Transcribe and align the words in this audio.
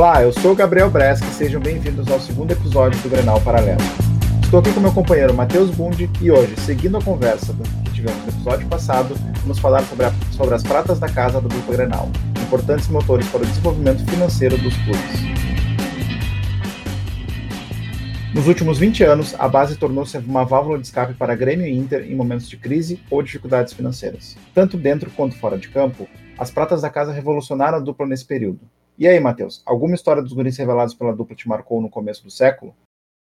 Olá, 0.00 0.22
eu 0.22 0.32
sou 0.32 0.52
o 0.52 0.56
Gabriel 0.56 0.88
Bresca 0.88 1.26
e 1.26 1.30
sejam 1.34 1.60
bem-vindos 1.60 2.10
ao 2.10 2.18
segundo 2.18 2.50
episódio 2.50 2.98
do 3.02 3.10
Grenal 3.10 3.38
Paralelo. 3.42 3.82
Estou 4.42 4.58
aqui 4.58 4.72
com 4.72 4.80
meu 4.80 4.94
companheiro 4.94 5.34
Matheus 5.34 5.68
Bundi 5.68 6.08
e 6.22 6.30
hoje, 6.30 6.58
seguindo 6.60 6.96
a 6.96 7.02
conversa 7.02 7.54
que 7.84 7.92
tivemos 7.92 8.18
no 8.22 8.30
episódio 8.30 8.66
passado, 8.66 9.14
vamos 9.42 9.58
falar 9.58 9.82
sobre, 9.82 10.06
a, 10.06 10.12
sobre 10.30 10.54
as 10.54 10.62
pratas 10.62 10.98
da 10.98 11.06
casa 11.06 11.38
do 11.38 11.50
Grupo 11.50 11.72
Grenal, 11.72 12.08
importantes 12.42 12.88
motores 12.88 13.28
para 13.28 13.42
o 13.42 13.46
desenvolvimento 13.46 14.02
financeiro 14.10 14.56
dos 14.56 14.74
clubes. 14.74 15.20
Nos 18.34 18.48
últimos 18.48 18.78
20 18.78 19.04
anos, 19.04 19.34
a 19.38 19.46
base 19.48 19.76
tornou-se 19.76 20.16
uma 20.16 20.46
válvula 20.46 20.78
de 20.78 20.86
escape 20.86 21.12
para 21.12 21.34
Grêmio 21.34 21.66
e 21.66 21.76
Inter 21.76 22.10
em 22.10 22.14
momentos 22.14 22.48
de 22.48 22.56
crise 22.56 23.02
ou 23.10 23.22
dificuldades 23.22 23.74
financeiras. 23.74 24.34
Tanto 24.54 24.78
dentro 24.78 25.10
quanto 25.10 25.36
fora 25.36 25.58
de 25.58 25.68
campo, 25.68 26.08
as 26.38 26.50
pratas 26.50 26.80
da 26.80 26.88
casa 26.88 27.12
revolucionaram 27.12 27.76
a 27.76 27.80
dupla 27.82 28.06
nesse 28.06 28.24
período. 28.24 28.60
E 28.98 29.08
aí, 29.08 29.18
Matheus, 29.18 29.62
alguma 29.64 29.94
história 29.94 30.22
dos 30.22 30.32
guris 30.32 30.56
revelados 30.56 30.94
pela 30.94 31.14
dupla 31.14 31.36
te 31.36 31.48
marcou 31.48 31.80
no 31.80 31.88
começo 31.88 32.22
do 32.22 32.30
século? 32.30 32.74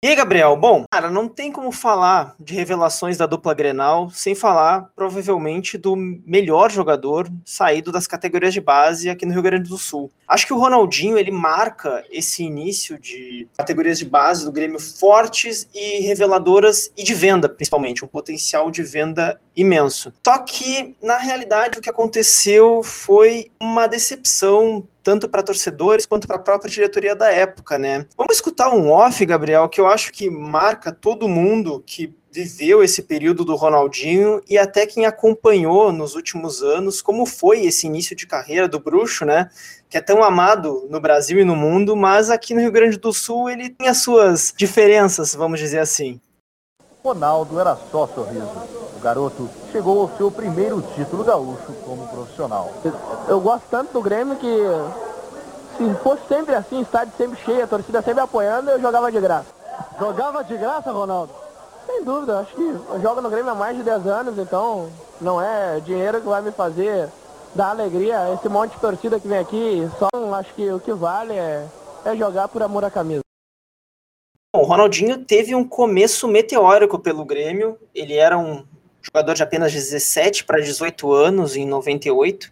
E 0.01 0.07
aí, 0.07 0.15
Gabriel? 0.15 0.57
Bom, 0.57 0.85
cara, 0.89 1.11
não 1.11 1.27
tem 1.29 1.51
como 1.51 1.73
falar 1.73 2.37
de 2.39 2.55
revelações 2.55 3.16
da 3.16 3.27
dupla 3.27 3.53
Grenal 3.53 4.09
sem 4.11 4.33
falar, 4.33 4.93
provavelmente, 4.95 5.77
do 5.77 5.97
melhor 5.97 6.71
jogador 6.71 7.29
saído 7.45 7.91
das 7.91 8.07
categorias 8.07 8.55
de 8.55 8.61
base 8.61 9.11
aqui 9.11 9.27
no 9.27 9.33
Rio 9.33 9.43
Grande 9.43 9.69
do 9.69 9.77
Sul. 9.77 10.09
Acho 10.29 10.47
que 10.47 10.52
o 10.52 10.57
Ronaldinho, 10.57 11.19
ele 11.19 11.33
marca 11.33 12.05
esse 12.13 12.45
início 12.45 12.97
de 12.97 13.49
categorias 13.59 13.99
de 13.99 14.05
base 14.05 14.45
do 14.45 14.52
Grêmio 14.52 14.79
fortes 14.79 15.69
e 15.75 15.99
reveladoras 16.02 16.93
e 16.97 17.02
de 17.02 17.15
venda, 17.15 17.49
principalmente, 17.49 18.05
um 18.05 18.09
potencial 18.09 18.71
de 18.71 18.85
venda 18.85 19.41
imenso. 19.57 20.13
Só 20.25 20.38
que, 20.38 20.95
na 21.02 21.19
realidade, 21.19 21.80
o 21.80 21.83
que 21.83 21.91
aconteceu 21.91 22.85
foi 22.85 23.51
uma 23.61 23.88
decepção 23.88 24.87
tanto 25.09 25.27
para 25.27 25.43
torcedores 25.43 26.05
quanto 26.05 26.27
para 26.27 26.37
a 26.37 26.39
própria 26.39 26.71
diretoria 26.71 27.16
da 27.16 27.33
época, 27.33 27.79
né? 27.79 28.05
Vamos 28.15 28.35
escutar 28.35 28.69
um 28.74 28.91
off, 28.91 29.24
Gabriel, 29.24 29.66
que 29.66 29.80
eu 29.80 29.87
acho 29.87 30.13
que 30.13 30.29
marca 30.29 30.93
todo 30.93 31.27
mundo 31.27 31.82
que 31.87 32.15
viveu 32.30 32.85
esse 32.85 33.01
período 33.01 33.43
do 33.43 33.57
Ronaldinho 33.57 34.43
e 34.47 34.59
até 34.59 34.85
quem 34.87 35.07
acompanhou 35.07 35.91
nos 35.91 36.15
últimos 36.15 36.63
anos 36.63 37.01
como 37.01 37.24
foi 37.24 37.65
esse 37.65 37.87
início 37.87 38.15
de 38.15 38.27
carreira 38.27 38.69
do 38.69 38.79
Bruxo, 38.79 39.24
né? 39.24 39.49
Que 39.88 39.97
é 39.97 40.02
tão 40.02 40.23
amado 40.23 40.87
no 40.91 41.01
Brasil 41.01 41.41
e 41.41 41.45
no 41.45 41.57
mundo, 41.57 41.97
mas 41.97 42.29
aqui 42.29 42.52
no 42.52 42.60
Rio 42.60 42.71
Grande 42.71 42.99
do 42.99 43.10
Sul 43.10 43.49
ele 43.49 43.71
tem 43.71 43.88
as 43.88 44.02
suas 44.02 44.52
diferenças, 44.54 45.35
vamos 45.35 45.59
dizer 45.59 45.79
assim. 45.79 46.21
Ronaldo 47.04 47.59
era 47.60 47.77
só 47.91 48.07
sorriso. 48.09 48.49
O 48.96 49.01
garoto 49.01 49.49
chegou 49.71 50.02
ao 50.02 50.10
seu 50.16 50.30
primeiro 50.30 50.82
título 50.95 51.24
gaúcho 51.24 51.73
como 51.85 52.09
profissional. 52.09 52.71
Eu 53.29 53.41
gosto 53.41 53.65
tanto 53.71 53.93
do 53.93 54.02
Grêmio 54.02 54.37
que 54.37 54.49
se 55.76 55.95
fosse 56.02 56.23
sempre 56.29 56.54
assim, 56.54 56.80
estádio 56.80 57.13
sempre 57.16 57.38
cheio, 57.45 57.63
a 57.63 57.66
torcida 57.66 58.02
sempre 58.02 58.21
apoiando, 58.21 58.71
eu 58.71 58.80
jogava 58.80 59.13
de 59.13 59.21
graça. 59.21 59.46
Jogava 59.99 60.43
de 60.43 60.57
graça, 60.57 60.91
Ronaldo? 60.91 61.32
Sem 61.87 62.04
dúvida, 62.04 62.41
acho 62.41 62.54
que 62.54 62.63
eu 62.63 63.01
jogo 63.01 63.21
no 63.21 63.30
Grêmio 63.30 63.52
há 63.52 63.54
mais 63.54 63.76
de 63.76 63.82
10 63.82 64.06
anos, 64.06 64.38
então 64.38 64.88
não 65.21 65.41
é 65.41 65.81
dinheiro 65.81 66.21
que 66.21 66.26
vai 66.26 66.43
me 66.43 66.50
fazer 66.50 67.09
dar 67.54 67.71
alegria. 67.71 68.32
Esse 68.34 68.49
monte 68.49 68.72
de 68.72 68.81
torcida 68.81 69.21
que 69.21 69.28
vem 69.28 69.38
aqui, 69.38 69.88
só 69.99 70.09
acho 70.34 70.53
que 70.54 70.71
o 70.71 70.81
que 70.81 70.93
vale 70.93 71.32
é, 71.34 71.66
é 72.04 72.16
jogar 72.16 72.49
por 72.49 72.62
amor 72.62 72.84
à 72.84 72.91
camisa. 72.91 73.28
Bom, 74.50 74.62
o 74.62 74.65
Ronaldinho 74.65 75.19
teve 75.19 75.54
um 75.54 75.62
começo 75.62 76.27
meteórico 76.27 76.99
pelo 76.99 77.22
Grêmio. 77.22 77.78
Ele 77.94 78.15
era 78.15 78.38
um 78.38 78.65
jogador 79.03 79.34
de 79.34 79.43
apenas 79.43 79.71
17 79.75 80.44
para 80.44 80.59
18 80.59 81.12
anos 81.12 81.54
em 81.54 81.66
98. 81.66 82.50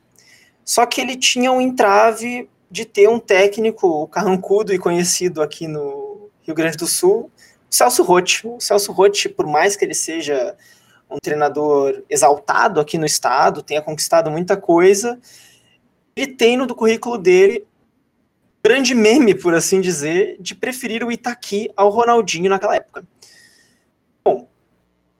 Só 0.62 0.84
que 0.84 1.00
ele 1.00 1.16
tinha 1.16 1.50
um 1.50 1.58
entrave 1.58 2.50
de 2.70 2.84
ter 2.84 3.08
um 3.08 3.18
técnico 3.18 4.06
carrancudo 4.08 4.74
e 4.74 4.78
conhecido 4.78 5.40
aqui 5.40 5.66
no 5.66 6.28
Rio 6.42 6.54
Grande 6.54 6.76
do 6.76 6.86
Sul, 6.86 7.30
Celso 7.70 8.02
Rotti. 8.02 8.46
O 8.46 8.60
Celso 8.60 8.92
Rotti, 8.92 9.30
por 9.30 9.46
mais 9.46 9.74
que 9.74 9.82
ele 9.82 9.94
seja 9.94 10.54
um 11.08 11.16
treinador 11.18 12.02
exaltado 12.10 12.78
aqui 12.78 12.98
no 12.98 13.06
estado, 13.06 13.62
tenha 13.62 13.80
conquistado 13.80 14.30
muita 14.30 14.54
coisa, 14.54 15.18
ele 16.14 16.26
tem 16.26 16.58
no 16.58 16.66
currículo 16.74 17.16
dele 17.16 17.66
grande 18.68 18.94
meme, 18.94 19.34
por 19.34 19.54
assim 19.54 19.80
dizer, 19.80 20.36
de 20.40 20.54
preferir 20.54 21.04
o 21.04 21.12
Itaqui 21.12 21.70
ao 21.76 21.88
Ronaldinho 21.88 22.50
naquela 22.50 22.76
época 22.76 23.04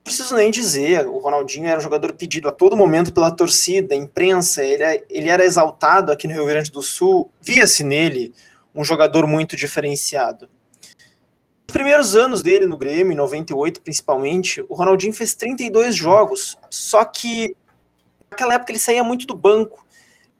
preciso 0.07 0.35
nem 0.35 0.49
dizer, 0.49 1.05
o 1.05 1.17
Ronaldinho 1.17 1.67
era 1.67 1.77
um 1.77 1.83
jogador 1.83 2.13
pedido 2.13 2.47
a 2.47 2.51
todo 2.51 2.77
momento 2.77 3.13
pela 3.13 3.29
torcida, 3.29 3.93
imprensa, 3.93 4.63
ele, 4.63 4.81
é, 4.81 5.03
ele 5.09 5.29
era 5.29 5.43
exaltado 5.43 6.13
aqui 6.13 6.27
no 6.27 6.33
Rio 6.33 6.45
Grande 6.45 6.71
do 6.71 6.81
Sul, 6.81 7.29
via-se 7.41 7.83
nele 7.83 8.33
um 8.73 8.85
jogador 8.85 9.27
muito 9.27 9.57
diferenciado. 9.57 10.49
Nos 11.67 11.73
primeiros 11.73 12.15
anos 12.15 12.41
dele 12.41 12.65
no 12.65 12.77
Grêmio, 12.77 13.11
em 13.11 13.17
98 13.17 13.81
principalmente, 13.81 14.63
o 14.69 14.75
Ronaldinho 14.75 15.13
fez 15.13 15.35
32 15.35 15.93
jogos, 15.93 16.57
só 16.69 17.03
que 17.03 17.53
naquela 18.31 18.53
época 18.53 18.71
ele 18.71 18.79
saía 18.79 19.03
muito 19.03 19.27
do 19.27 19.35
banco, 19.35 19.85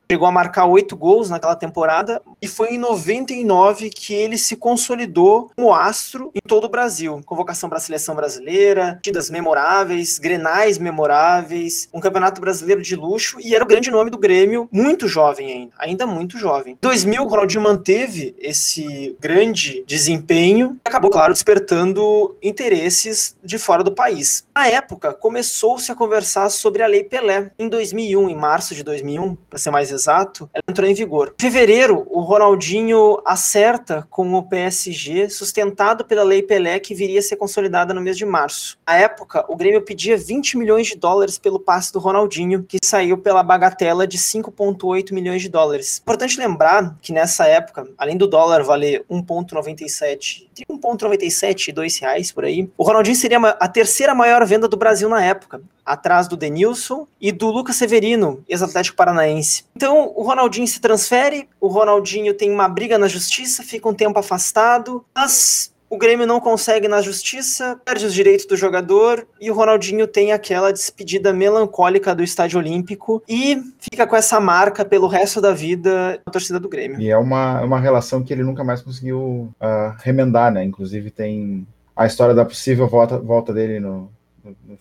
chegou 0.10 0.28
a 0.28 0.32
marcar 0.32 0.66
oito 0.66 0.96
gols 0.96 1.30
naquela 1.30 1.56
temporada 1.56 2.22
e 2.42 2.48
foi 2.48 2.76
em 2.76 2.78
99 2.78 3.90
que 3.90 4.14
ele 4.14 4.38
se 4.38 4.56
consolidou 4.56 5.52
como 5.56 5.74
astro 5.74 6.32
em 6.34 6.40
todo 6.48 6.66
o 6.66 6.70
Brasil. 6.70 7.22
Convocação 7.26 7.68
para 7.68 7.78
a 7.78 7.82
seleção 7.82 8.16
brasileira, 8.16 9.00
tidas 9.04 9.30
memoráveis, 9.30 10.18
grenais 10.18 10.78
memoráveis, 10.78 11.90
um 11.94 12.00
campeonato 12.00 12.40
brasileiro 12.40 12.82
de 12.82 12.96
luxo 12.96 13.38
e 13.42 13.54
era 13.54 13.64
o 13.64 13.68
grande 13.68 13.92
nome 13.92 14.10
do 14.10 14.18
Grêmio, 14.18 14.70
muito 14.72 15.08
jovem 15.08 15.52
ainda, 15.52 15.74
ainda 15.78 16.08
muito 16.08 16.38
jovem. 16.38 16.74
Em 16.74 16.78
2000, 16.82 17.24
o 17.24 17.28
Ronaldinho 17.28 17.64
manteve 17.64 18.36
esse 18.40 19.16
grande 19.20 19.84
desempenho 19.86 20.80
e 20.86 20.88
acabou, 20.88 21.12
claro, 21.12 21.34
despertando 21.34 22.36
interesses 22.42 23.36
de 23.44 23.58
fora 23.58 23.84
do 23.84 23.92
país. 23.92 24.46
Na 24.56 24.68
época, 24.68 25.14
começou-se 25.14 25.92
a 25.92 25.96
conversar 25.96 26.50
sobre 26.50 26.82
a 26.82 26.88
Lei 26.88 27.04
Pelé. 27.04 27.52
Em 27.60 27.68
2001, 27.68 28.30
em 28.30 28.36
março 28.36 28.74
de 28.74 28.84
2001, 28.84 29.36
para 29.50 29.60
ser 29.60 29.72
mais 29.72 29.92
exato, 29.98 30.50
ela 30.54 30.64
entrou 30.70 30.90
em 30.90 30.94
vigor. 30.94 31.34
Em 31.38 31.42
fevereiro, 31.42 32.08
o 32.10 32.22
Ronaldinho 32.22 33.20
acerta 33.26 34.08
com 34.10 34.34
o 34.34 34.44
PSG, 34.44 35.30
sustentado 35.30 36.06
pela 36.06 36.24
Lei 36.24 36.42
Pelé, 36.42 36.80
que 36.80 36.96
viria 36.96 37.20
a 37.20 37.24
ser 37.24 37.36
consolidada 37.36 37.94
no 37.94 38.02
mês 38.02 38.18
de 38.18 38.26
março. 38.26 38.78
Na 38.88 38.96
época, 38.96 39.46
o 39.50 39.56
Grêmio 39.56 39.82
pedia 39.82 40.18
20 40.18 40.58
milhões 40.58 40.88
de 40.88 40.96
dólares 40.96 41.38
pelo 41.38 41.60
passe 41.60 41.92
do 41.92 42.00
Ronaldinho, 42.00 42.64
que 42.64 42.78
saiu 42.84 43.18
pela 43.18 43.44
bagatela 43.44 44.08
de 44.08 44.18
5,8 44.18 45.12
milhões 45.14 45.42
de 45.42 45.50
dólares. 45.50 46.00
Importante 46.02 46.40
lembrar 46.40 46.96
que 47.02 47.12
nessa 47.12 47.46
época, 47.48 47.88
além 47.98 48.18
do 48.18 48.28
dólar 48.28 48.64
valer 48.64 49.06
1,97, 49.10 50.47
1,97 50.66 51.70
e 51.70 51.72
2 51.72 52.00
reais 52.00 52.32
por 52.32 52.46
aí, 52.46 52.70
o 52.78 52.84
Ronaldinho 52.84 53.16
seria 53.16 53.38
a 53.38 53.68
terceira 53.68 54.16
maior 54.16 54.46
venda 54.46 54.68
do 54.68 54.78
Brasil 54.78 55.10
na 55.10 55.24
época, 55.24 55.62
atrás 55.86 56.28
do 56.28 56.36
Denilson 56.36 57.08
e 57.20 57.32
do 57.32 57.48
Lucas 57.48 57.76
Severino, 57.76 58.44
ex-Atlético 58.48 58.98
Paranaense. 58.98 59.64
Então, 59.76 60.12
o 60.16 60.24
Ronaldinho 60.24 60.68
se 60.68 60.80
transfere, 60.80 61.48
o 61.60 61.68
Ronaldinho 61.68 62.34
tem 62.34 62.52
uma 62.52 62.68
briga 62.68 62.98
na 62.98 63.08
justiça, 63.08 63.64
fica 63.64 63.88
um 63.88 63.94
tempo 63.94 64.20
afastado, 64.20 65.06
mas 65.16 65.72
o 65.90 65.98
Grêmio 65.98 66.28
não 66.28 66.40
consegue 66.40 66.88
na 66.88 67.02
justiça, 67.02 67.80
perde 67.86 68.06
os 68.06 68.14
direitos 68.14 68.46
do 68.46 68.58
jogador 68.58 69.26
e 69.40 69.50
o 69.50 69.54
Ronaldinho 69.54 70.08
tem 70.08 70.32
aquela 70.32 70.72
despedida 70.72 71.32
melancólica 71.32 72.14
do 72.14 72.24
Estádio 72.24 72.60
Olímpico 72.60 73.24
e 73.28 73.62
fica 73.80 74.06
com 74.06 74.16
essa 74.16 74.40
marca 74.40 74.84
pelo 74.84 75.08
resto 75.08 75.40
da 75.40 75.54
vida 75.54 76.22
na 76.26 76.32
torcida 76.32 76.60
do 76.60 76.70
Grêmio. 76.70 77.00
E 77.00 77.10
é 77.10 77.18
uma, 77.18 77.62
uma 77.62 77.80
relação 77.80 78.24
que 78.24 78.34
ele 78.34 78.44
nunca 78.44 78.64
mais 78.64 78.82
conseguiu 78.82 79.54
uh, 79.62 79.96
remendar, 80.00 80.52
né? 80.52 80.64
Inclusive 80.64 81.10
tem 81.10 81.66
a 81.96 82.06
história 82.06 82.36
da 82.36 82.46
possível 82.46 82.88
volta, 82.88 83.18
volta 83.18 83.54
dele 83.54 83.80
no, 83.80 84.12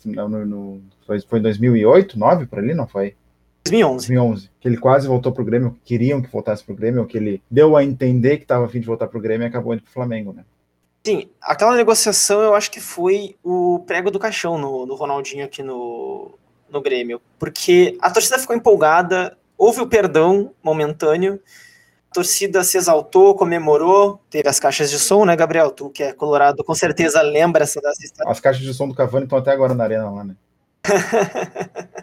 no, 0.04 0.28
no, 0.28 0.46
no 0.46 0.80
foi, 1.06 1.38
em 1.38 1.42
2008, 1.42 2.18
2009 2.18 2.46
por 2.46 2.58
ali, 2.58 2.74
não 2.74 2.86
foi? 2.86 3.14
2011. 3.64 4.08
2011. 4.08 4.50
Que 4.60 4.68
ele 4.68 4.76
quase 4.76 5.08
voltou 5.08 5.32
pro 5.32 5.44
Grêmio, 5.44 5.76
queriam 5.84 6.20
que 6.20 6.30
voltasse 6.30 6.64
pro 6.64 6.74
Grêmio, 6.74 7.06
que 7.06 7.16
ele 7.16 7.42
deu 7.50 7.76
a 7.76 7.84
entender 7.84 8.38
que 8.38 8.44
estava 8.44 8.66
a 8.66 8.68
fim 8.68 8.80
de 8.80 8.86
voltar 8.86 9.06
pro 9.06 9.20
Grêmio 9.20 9.44
e 9.44 9.48
acabou 9.48 9.72
indo 9.72 9.82
pro 9.82 9.92
Flamengo, 9.92 10.32
né? 10.32 10.44
Sim, 11.06 11.30
aquela 11.40 11.76
negociação 11.76 12.40
eu 12.40 12.52
acho 12.52 12.68
que 12.68 12.80
foi 12.80 13.36
o 13.40 13.78
prego 13.86 14.10
do 14.10 14.18
caixão 14.18 14.58
no, 14.58 14.84
no 14.84 14.96
Ronaldinho 14.96 15.44
aqui 15.44 15.62
no, 15.62 16.36
no 16.68 16.82
Grêmio, 16.82 17.22
porque 17.38 17.96
a 18.02 18.10
torcida 18.10 18.40
ficou 18.40 18.56
empolgada, 18.56 19.38
houve 19.56 19.80
o 19.80 19.86
perdão 19.86 20.52
momentâneo, 20.60 21.40
a 22.10 22.14
torcida 22.14 22.64
se 22.64 22.76
exaltou, 22.76 23.36
comemorou, 23.36 24.20
teve 24.28 24.48
as 24.48 24.58
caixas 24.58 24.90
de 24.90 24.98
som, 24.98 25.24
né, 25.24 25.36
Gabriel? 25.36 25.70
Tu 25.70 25.90
que 25.90 26.02
é 26.02 26.12
colorado, 26.12 26.64
com 26.64 26.74
certeza 26.74 27.22
lembra 27.22 27.62
essa 27.62 27.80
dessa 27.80 28.04
história. 28.04 28.32
As 28.32 28.40
caixas 28.40 28.64
de 28.64 28.74
som 28.74 28.88
do 28.88 28.94
Cavani 28.94 29.26
estão 29.26 29.38
até 29.38 29.52
agora 29.52 29.74
na 29.74 29.84
arena 29.84 30.10
lá, 30.10 30.24
né? 30.24 30.34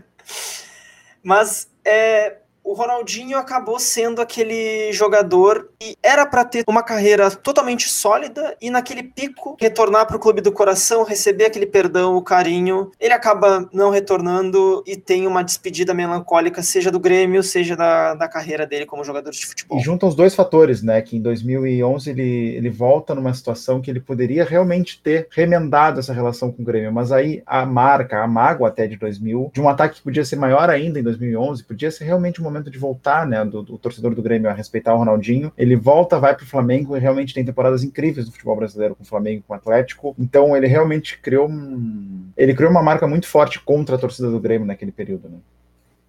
Mas 1.21 1.67
é, 1.83 2.37
o 2.63 2.73
Ronaldinho 2.73 3.37
acabou 3.37 3.77
sendo 3.77 4.21
aquele 4.21 4.91
jogador 4.93 5.69
que 5.79 5.95
era 6.01 6.25
para 6.25 6.45
ter 6.45 6.63
uma 6.67 6.81
carreira 6.81 7.29
totalmente 7.29 7.89
sólida 7.89 8.55
e 8.61 8.69
naquele 8.69 9.03
pico 9.03 9.57
retornar 9.59 10.07
para 10.07 10.15
o 10.15 10.19
clube 10.19 10.41
do 10.41 10.51
coração, 10.51 11.03
receber 11.03 11.45
aquele 11.45 11.65
perdão, 11.65 12.15
o 12.15 12.21
carinho. 12.21 12.91
Ele 12.99 13.13
acaba 13.13 13.67
não 13.73 13.89
retornando 13.89 14.83
e 14.87 14.95
tem 14.95 15.27
uma 15.27 15.43
despedida 15.43 15.93
melancólica, 15.93 16.63
seja 16.63 16.89
do 16.89 16.99
Grêmio, 16.99 17.43
seja 17.43 17.75
da, 17.75 18.13
da 18.13 18.27
carreira 18.29 18.65
dele 18.65 18.85
como 18.85 19.03
jogador 19.03 19.31
de 19.31 19.45
futebol. 19.45 19.77
E 19.77 19.81
juntam 19.81 20.07
os 20.07 20.15
dois 20.15 20.33
fatores, 20.33 20.81
né? 20.81 21.01
Que 21.01 21.17
em 21.17 21.21
2011 21.21 22.09
ele, 22.09 22.55
ele 22.55 22.69
volta 22.69 23.13
numa 23.13 23.33
situação 23.33 23.81
que 23.81 23.91
ele 23.91 23.99
poderia 23.99 24.45
realmente 24.45 25.01
ter 25.01 25.27
remendado 25.31 25.99
essa 25.99 26.13
relação 26.13 26.51
com 26.51 26.61
o 26.61 26.65
Grêmio, 26.65 26.93
mas 26.93 27.11
aí 27.11 27.43
a 27.45 27.65
marca, 27.65 28.23
a 28.23 28.27
mágoa 28.27 28.69
até 28.69 28.87
de 28.87 28.95
2000, 28.95 29.51
de 29.53 29.61
um 29.61 29.67
ataque 29.67 29.95
que 29.95 30.01
podia 30.01 30.23
ser 30.23 30.37
maior 30.37 30.69
ainda 30.69 30.99
em 30.99 31.03
2011, 31.03 31.63
podia 31.63 31.91
ser 31.91 32.05
realmente 32.05 32.41
um 32.41 32.52
momento 32.53 32.71
de 32.71 32.77
voltar, 32.77 33.27
né? 33.27 33.43
Do, 33.43 33.63
do 33.63 33.77
torcedor 33.77 34.13
do 34.15 34.21
Grêmio 34.21 34.49
a 34.49 34.53
respeitar 34.53 34.93
o 34.93 34.97
Ronaldinho. 34.97 35.51
Ele 35.57 35.75
volta, 35.75 36.19
vai 36.19 36.35
para 36.35 36.43
o 36.43 36.47
Flamengo 36.47 36.95
e 36.95 36.99
realmente 36.99 37.33
tem 37.33 37.43
temporadas 37.43 37.83
incríveis 37.83 38.25
do 38.25 38.31
futebol 38.31 38.55
brasileiro 38.55 38.95
com 38.95 39.03
o 39.03 39.07
Flamengo, 39.07 39.43
com 39.47 39.53
o 39.53 39.57
Atlético. 39.57 40.15
Então 40.17 40.55
ele 40.55 40.67
realmente 40.67 41.19
criou 41.19 41.49
um, 41.49 42.27
ele 42.37 42.53
criou 42.53 42.71
uma 42.71 42.83
marca 42.83 43.07
muito 43.07 43.27
forte 43.27 43.59
contra 43.59 43.95
a 43.95 43.99
torcida 43.99 44.29
do 44.29 44.39
Grêmio 44.39 44.67
naquele 44.67 44.91
período, 44.91 45.29
né? 45.29 45.37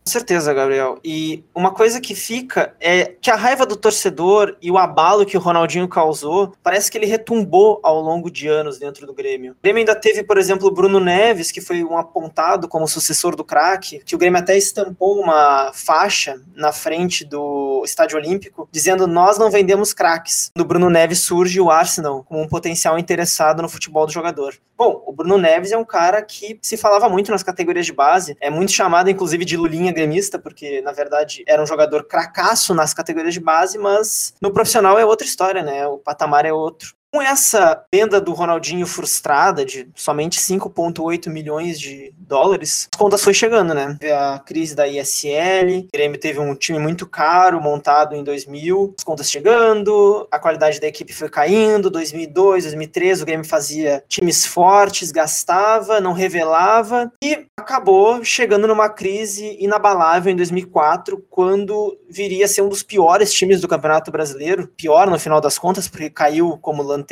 Com 0.06 0.10
certeza, 0.10 0.52
Gabriel. 0.52 0.98
E 1.02 1.42
uma 1.54 1.70
coisa 1.70 1.98
que 1.98 2.14
fica 2.14 2.74
é 2.78 3.14
que 3.22 3.30
a 3.30 3.36
raiva 3.36 3.64
do 3.64 3.74
torcedor 3.74 4.54
e 4.60 4.70
o 4.70 4.76
abalo 4.76 5.24
que 5.24 5.34
o 5.34 5.40
Ronaldinho 5.40 5.88
causou, 5.88 6.52
parece 6.62 6.90
que 6.90 6.98
ele 6.98 7.06
retumbou 7.06 7.80
ao 7.82 8.02
longo 8.02 8.30
de 8.30 8.46
anos 8.46 8.78
dentro 8.78 9.06
do 9.06 9.14
Grêmio. 9.14 9.52
O 9.52 9.56
Grêmio 9.62 9.78
ainda 9.78 9.94
teve, 9.94 10.22
por 10.22 10.36
exemplo, 10.36 10.68
o 10.68 10.70
Bruno 10.70 11.00
Neves, 11.00 11.50
que 11.50 11.62
foi 11.62 11.82
um 11.82 11.96
apontado 11.96 12.68
como 12.68 12.86
sucessor 12.86 13.34
do 13.34 13.42
craque, 13.42 14.02
que 14.04 14.14
o 14.14 14.18
Grêmio 14.18 14.38
até 14.38 14.58
estampou 14.58 15.18
uma 15.18 15.72
faixa 15.72 16.38
na 16.54 16.70
frente 16.70 17.24
do 17.24 17.82
Estádio 17.82 18.18
Olímpico, 18.18 18.68
dizendo 18.70 19.06
nós 19.06 19.38
não 19.38 19.50
vendemos 19.50 19.94
craques. 19.94 20.50
Do 20.54 20.66
Bruno 20.66 20.90
Neves 20.90 21.20
surge 21.20 21.58
o 21.62 21.70
Arsenal 21.70 22.22
como 22.24 22.42
um 22.42 22.48
potencial 22.48 22.98
interessado 22.98 23.62
no 23.62 23.70
futebol 23.70 24.04
do 24.04 24.12
jogador. 24.12 24.54
Bom, 24.76 25.02
o 25.06 25.12
Bruno 25.12 25.38
Neves 25.38 25.70
é 25.70 25.78
um 25.78 25.84
cara 25.84 26.20
que 26.20 26.58
se 26.60 26.76
falava 26.76 27.08
muito 27.08 27.30
nas 27.30 27.44
categorias 27.44 27.86
de 27.86 27.92
base, 27.92 28.36
é 28.40 28.50
muito 28.50 28.72
chamado 28.72 29.08
inclusive 29.08 29.44
de 29.44 29.56
Lulinha 29.56 29.92
gremista, 29.92 30.38
porque 30.38 30.80
na 30.82 30.90
verdade 30.90 31.44
era 31.46 31.62
um 31.62 31.66
jogador 31.66 32.04
cracaço 32.04 32.74
nas 32.74 32.92
categorias 32.92 33.34
de 33.34 33.40
base, 33.40 33.78
mas 33.78 34.34
no 34.40 34.52
profissional 34.52 34.98
é 34.98 35.04
outra 35.04 35.26
história, 35.26 35.62
né? 35.62 35.86
O 35.86 35.98
patamar 35.98 36.44
é 36.44 36.52
outro. 36.52 36.94
Com 37.14 37.22
essa 37.22 37.86
venda 37.94 38.20
do 38.20 38.32
Ronaldinho 38.32 38.88
frustrada 38.88 39.64
de 39.64 39.88
somente 39.94 40.40
5,8 40.40 41.28
milhões 41.28 41.78
de 41.78 42.12
dólares, 42.18 42.88
as 42.92 42.98
contas 42.98 43.22
foi 43.22 43.32
chegando, 43.32 43.72
né? 43.72 43.96
A 44.12 44.40
crise 44.40 44.74
da 44.74 44.88
ISL, 44.88 45.84
o 45.84 45.88
Grêmio 45.92 46.18
teve 46.18 46.40
um 46.40 46.56
time 46.56 46.80
muito 46.80 47.06
caro 47.06 47.60
montado 47.60 48.16
em 48.16 48.24
2000, 48.24 48.96
as 48.98 49.04
contas 49.04 49.30
chegando, 49.30 50.26
a 50.28 50.40
qualidade 50.40 50.80
da 50.80 50.88
equipe 50.88 51.12
foi 51.12 51.28
caindo, 51.28 51.88
2002, 51.88 52.64
2003 52.64 53.22
o 53.22 53.26
Grêmio 53.26 53.46
fazia 53.46 54.02
times 54.08 54.44
fortes, 54.44 55.12
gastava, 55.12 56.00
não 56.00 56.14
revelava 56.14 57.12
e 57.22 57.46
acabou 57.56 58.24
chegando 58.24 58.66
numa 58.66 58.88
crise 58.88 59.56
inabalável 59.60 60.32
em 60.32 60.36
2004, 60.36 61.24
quando 61.30 61.96
viria 62.10 62.44
a 62.44 62.48
ser 62.48 62.62
um 62.62 62.68
dos 62.68 62.82
piores 62.82 63.32
times 63.32 63.60
do 63.60 63.68
Campeonato 63.68 64.10
Brasileiro, 64.10 64.66
pior 64.76 65.08
no 65.08 65.18
final 65.18 65.40
das 65.40 65.58
contas, 65.58 65.86
porque 65.86 66.10
caiu 66.10 66.58
como 66.60 66.82
lanterna. 66.82 67.03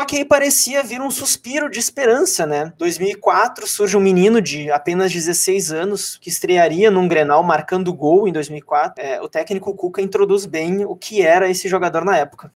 Só 0.00 0.06
que 0.06 0.16
aí 0.16 0.24
parecia 0.24 0.82
vir 0.82 1.00
um 1.00 1.10
suspiro 1.10 1.70
de 1.70 1.78
esperança, 1.78 2.46
né? 2.46 2.72
2004 2.78 3.66
surge 3.66 3.96
um 3.96 4.00
menino 4.00 4.40
de 4.40 4.70
apenas 4.70 5.12
16 5.12 5.72
anos 5.72 6.18
que 6.20 6.28
estrearia 6.28 6.90
num 6.90 7.08
Grenal 7.08 7.42
marcando 7.42 7.92
gol 7.92 8.26
em 8.26 8.32
2004. 8.32 9.04
É, 9.04 9.20
o 9.20 9.28
técnico 9.28 9.74
Cuca 9.74 10.00
introduz 10.00 10.46
bem 10.46 10.84
o 10.84 10.96
que 10.96 11.22
era 11.22 11.48
esse 11.48 11.68
jogador 11.68 12.04
na 12.04 12.16
época. 12.16 12.52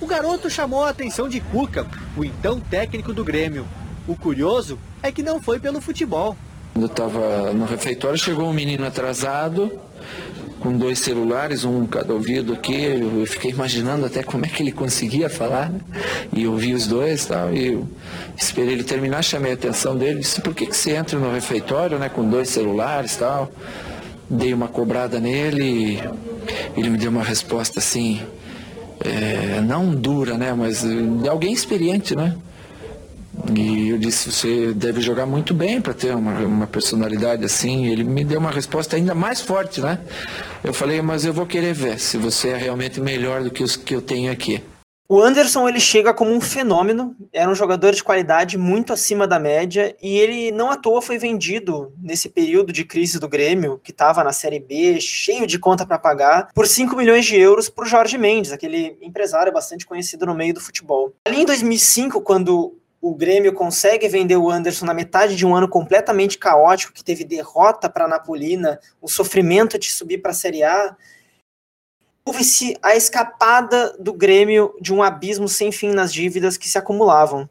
O 0.00 0.06
garoto 0.06 0.48
chamou 0.48 0.84
a 0.84 0.90
atenção 0.90 1.28
de 1.28 1.40
Cuca, 1.40 1.86
o 2.16 2.24
então 2.24 2.60
técnico 2.60 3.12
do 3.12 3.24
Grêmio. 3.24 3.66
O 4.06 4.16
curioso 4.16 4.78
é 5.02 5.12
que 5.12 5.22
não 5.22 5.40
foi 5.40 5.58
pelo 5.58 5.80
futebol. 5.80 6.36
Quando 6.72 6.84
eu 6.84 6.90
estava 6.90 7.52
no 7.52 7.64
refeitório, 7.64 8.18
chegou 8.18 8.48
um 8.48 8.52
menino 8.52 8.86
atrasado, 8.86 9.78
com 10.60 10.76
dois 10.76 10.98
celulares, 10.98 11.64
um 11.64 11.86
cada 11.86 12.12
ouvido 12.12 12.52
aqui. 12.52 12.84
Eu 12.84 13.26
fiquei 13.26 13.50
imaginando 13.50 14.06
até 14.06 14.22
como 14.22 14.44
é 14.44 14.48
que 14.48 14.62
ele 14.62 14.72
conseguia 14.72 15.28
falar, 15.28 15.70
né? 15.70 15.80
E 16.32 16.44
eu 16.44 16.56
vi 16.56 16.74
os 16.74 16.86
dois 16.86 17.24
tal, 17.26 17.52
e 17.52 17.68
eu 17.68 17.88
esperei 18.36 18.74
ele 18.74 18.84
terminar, 18.84 19.22
chamei 19.22 19.52
a 19.52 19.54
atenção 19.54 19.96
dele, 19.96 20.20
disse, 20.20 20.40
por 20.40 20.54
que, 20.54 20.66
que 20.66 20.76
você 20.76 20.96
entra 20.96 21.18
no 21.18 21.32
refeitório, 21.32 21.98
né, 21.98 22.08
com 22.08 22.28
dois 22.28 22.48
celulares 22.48 23.16
tal? 23.16 23.50
Dei 24.28 24.52
uma 24.52 24.68
cobrada 24.68 25.18
nele, 25.20 26.02
ele 26.76 26.90
me 26.90 26.98
deu 26.98 27.10
uma 27.10 27.22
resposta 27.22 27.78
assim, 27.78 28.20
é, 29.00 29.60
não 29.60 29.94
dura, 29.94 30.36
né, 30.36 30.52
mas 30.52 30.82
de 30.82 31.28
alguém 31.28 31.52
experiente, 31.52 32.14
né? 32.14 32.36
E 33.54 33.88
eu 33.90 33.98
disse, 33.98 34.30
você 34.30 34.72
deve 34.72 35.00
jogar 35.00 35.26
muito 35.26 35.54
bem 35.54 35.80
para 35.80 35.94
ter 35.94 36.14
uma, 36.14 36.32
uma 36.40 36.66
personalidade 36.66 37.44
assim. 37.44 37.86
Ele 37.86 38.04
me 38.04 38.24
deu 38.24 38.38
uma 38.38 38.50
resposta 38.50 38.96
ainda 38.96 39.14
mais 39.14 39.40
forte, 39.40 39.80
né? 39.80 39.98
Eu 40.62 40.74
falei, 40.74 41.00
mas 41.00 41.24
eu 41.24 41.32
vou 41.32 41.46
querer 41.46 41.72
ver 41.72 41.98
se 41.98 42.16
você 42.16 42.48
é 42.48 42.56
realmente 42.56 43.00
melhor 43.00 43.42
do 43.42 43.50
que 43.50 43.62
os 43.62 43.76
que 43.76 43.94
eu 43.94 44.02
tenho 44.02 44.30
aqui. 44.30 44.62
O 45.10 45.22
Anderson 45.22 45.66
ele 45.66 45.80
chega 45.80 46.12
como 46.12 46.30
um 46.32 46.40
fenômeno, 46.40 47.16
era 47.32 47.50
um 47.50 47.54
jogador 47.54 47.94
de 47.94 48.04
qualidade 48.04 48.58
muito 48.58 48.92
acima 48.92 49.26
da 49.26 49.38
média 49.38 49.96
e 50.02 50.18
ele 50.18 50.52
não 50.52 50.70
à 50.70 50.76
toa 50.76 51.00
foi 51.00 51.16
vendido 51.16 51.94
nesse 51.98 52.28
período 52.28 52.74
de 52.74 52.84
crise 52.84 53.18
do 53.18 53.26
Grêmio, 53.26 53.80
que 53.82 53.90
estava 53.90 54.22
na 54.22 54.34
Série 54.34 54.60
B, 54.60 55.00
cheio 55.00 55.46
de 55.46 55.58
conta 55.58 55.86
para 55.86 55.98
pagar, 55.98 56.50
por 56.52 56.66
5 56.66 56.94
milhões 56.94 57.24
de 57.24 57.40
euros 57.40 57.70
para 57.70 57.86
o 57.86 57.88
Jorge 57.88 58.18
Mendes, 58.18 58.52
aquele 58.52 58.98
empresário 59.00 59.50
bastante 59.50 59.86
conhecido 59.86 60.26
no 60.26 60.34
meio 60.34 60.52
do 60.52 60.60
futebol. 60.60 61.14
Ali 61.26 61.40
em 61.40 61.46
2005, 61.46 62.20
quando 62.20 62.77
o 63.00 63.14
Grêmio 63.14 63.52
consegue 63.52 64.08
vender 64.08 64.36
o 64.36 64.50
Anderson 64.50 64.86
na 64.86 64.94
metade 64.94 65.36
de 65.36 65.46
um 65.46 65.54
ano 65.54 65.68
completamente 65.68 66.38
caótico, 66.38 66.92
que 66.92 67.04
teve 67.04 67.24
derrota 67.24 67.88
para 67.88 68.06
a 68.06 68.08
Napolina, 68.08 68.80
o 69.00 69.08
sofrimento 69.08 69.78
de 69.78 69.90
subir 69.90 70.18
para 70.18 70.32
a 70.32 70.34
Série 70.34 70.62
A, 70.62 70.96
houve-se 72.24 72.76
a 72.82 72.94
escapada 72.94 73.96
do 73.98 74.12
Grêmio 74.12 74.74
de 74.80 74.92
um 74.92 75.02
abismo 75.02 75.48
sem 75.48 75.72
fim 75.72 75.92
nas 75.92 76.12
dívidas 76.12 76.56
que 76.56 76.68
se 76.68 76.76
acumulavam. 76.76 77.48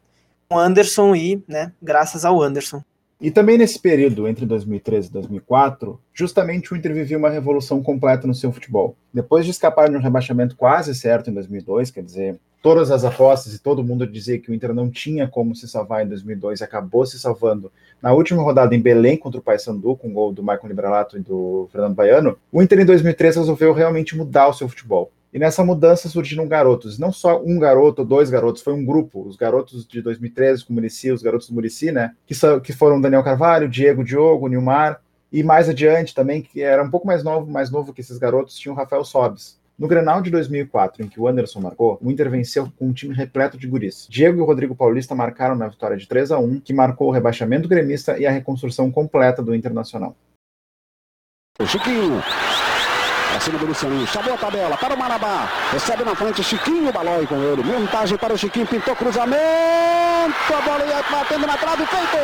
O 0.49 0.57
Anderson 0.57 1.15
e, 1.15 1.43
né, 1.47 1.71
graças 1.81 2.23
ao 2.23 2.41
Anderson. 2.41 2.83
E 3.19 3.31
também 3.31 3.57
nesse 3.57 3.79
período, 3.79 4.27
entre 4.27 4.45
2013 4.45 5.07
e 5.07 5.11
2004, 5.11 5.99
justamente 6.13 6.71
o 6.71 6.77
Inter 6.77 6.93
vivia 6.93 7.17
uma 7.17 7.31
revolução 7.31 7.81
completa 7.81 8.27
no 8.27 8.35
seu 8.35 8.51
futebol. 8.51 8.95
Depois 9.11 9.43
de 9.43 9.51
escapar 9.51 9.89
de 9.89 9.97
um 9.97 10.01
rebaixamento 10.01 10.55
quase 10.55 10.93
certo 10.93 11.31
em 11.31 11.33
2002, 11.33 11.89
quer 11.89 12.03
dizer, 12.03 12.39
todas 12.61 12.91
as 12.91 13.03
apostas 13.03 13.53
e 13.53 13.59
todo 13.59 13.83
mundo 13.83 14.05
dizia 14.05 14.39
que 14.39 14.51
o 14.51 14.53
Inter 14.53 14.73
não 14.73 14.89
tinha 14.89 15.27
como 15.27 15.55
se 15.55 15.67
salvar 15.67 16.05
em 16.05 16.07
2002 16.07 16.59
e 16.59 16.63
acabou 16.63 17.05
se 17.05 17.19
salvando 17.19 17.71
na 18.01 18.13
última 18.13 18.43
rodada 18.43 18.75
em 18.75 18.79
Belém 18.79 19.17
contra 19.17 19.39
o 19.39 19.43
Paysandu, 19.43 19.95
com 19.95 20.09
o 20.09 20.13
gol 20.13 20.31
do 20.31 20.43
Michael 20.43 20.67
Libralato 20.67 21.17
e 21.17 21.21
do 21.21 21.67
Fernando 21.71 21.95
Baiano, 21.95 22.37
o 22.51 22.61
Inter 22.61 22.79
em 22.79 22.85
2003 22.85 23.37
resolveu 23.37 23.73
realmente 23.73 24.15
mudar 24.15 24.47
o 24.47 24.53
seu 24.53 24.69
futebol. 24.69 25.11
E 25.33 25.39
nessa 25.39 25.63
mudança 25.63 26.07
surgiram 26.07 26.47
garotos, 26.47 26.97
não 26.97 27.11
só 27.11 27.41
um 27.43 27.59
garoto 27.59 28.05
dois 28.05 28.29
garotos, 28.29 28.61
foi 28.61 28.73
um 28.73 28.85
grupo. 28.85 29.21
Os 29.27 29.35
garotos 29.35 29.85
de 29.85 30.01
2013 30.01 30.65
com 30.65 30.71
o 30.71 30.75
Murici, 30.75 31.11
os 31.11 31.21
garotos 31.21 31.49
do 31.49 31.53
Murici, 31.53 31.91
né? 31.91 32.13
Que, 32.25 32.33
que 32.63 32.71
foram 32.71 33.01
Daniel 33.01 33.23
Carvalho, 33.23 33.67
Diego 33.67 34.03
Diogo, 34.03 34.47
Nilmar, 34.47 35.01
e 35.31 35.43
mais 35.43 35.67
adiante 35.67 36.15
também, 36.15 36.41
que 36.41 36.61
era 36.61 36.81
um 36.81 36.89
pouco 36.89 37.05
mais 37.05 37.23
novo, 37.23 37.51
mais 37.51 37.69
novo 37.69 37.93
que 37.93 38.01
esses 38.01 38.17
garotos, 38.17 38.57
tinha 38.57 38.71
o 38.71 38.75
Rafael 38.75 39.03
Sobes. 39.03 39.56
No 39.77 39.87
Grenal 39.87 40.23
de 40.23 40.31
2004, 40.31 41.05
em 41.05 41.07
que 41.07 41.19
o 41.19 41.27
Anderson 41.27 41.59
marcou, 41.61 41.99
o 42.01 42.09
Inter 42.09 42.31
venceu 42.31 42.71
com 42.79 42.87
um 42.87 42.93
time 42.93 43.13
repleto 43.13 43.59
de 43.59 43.67
guris. 43.67 44.07
Diego 44.09 44.41
e 44.41 44.43
Rodrigo 44.43 44.75
Paulista 44.75 45.13
marcaram 45.13 45.55
na 45.55 45.67
vitória 45.67 45.95
de 45.95 46.07
3 46.07 46.31
a 46.31 46.39
1 46.39 46.61
que 46.61 46.73
marcou 46.73 47.09
o 47.09 47.11
rebaixamento 47.11 47.67
gremista 47.67 48.17
e 48.17 48.25
a 48.25 48.31
reconstrução 48.31 48.91
completa 48.91 49.43
do 49.43 49.53
Internacional. 49.53 50.15
Chiquinho, 51.63 52.23
Acima 53.35 53.59
do 53.59 53.67
Lucianinho, 53.67 54.07
chamou 54.07 54.33
a 54.33 54.37
tabela 54.37 54.77
para 54.77 54.95
o 54.95 54.97
Marabá. 54.97 55.47
Recebe 55.71 56.03
na 56.03 56.15
frente 56.15 56.43
Chiquinho, 56.43 56.91
Balói 56.91 57.27
com 57.27 57.35
ele. 57.35 57.63
Montagem 57.63 58.17
para 58.17 58.33
o 58.33 58.37
Chiquinho, 58.37 58.65
pintou 58.65 58.95
cruzamento. 58.95 59.37
A 59.37 60.61
bola 60.65 60.85
ia 60.85 61.03
batendo 61.03 61.45
na 61.45 61.55
trave, 61.55 61.85
feito! 61.85 62.17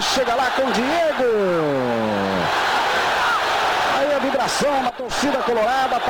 chega 0.00 0.34
lá 0.34 0.50
com 0.50 0.62
o 0.62 0.72
Diego. 0.72 0.88
Aí 3.96 4.14
a 4.14 4.18
vibração 4.18 4.82
na 4.82 4.90
torcida 4.92 5.38
colorada, 5.38 6.00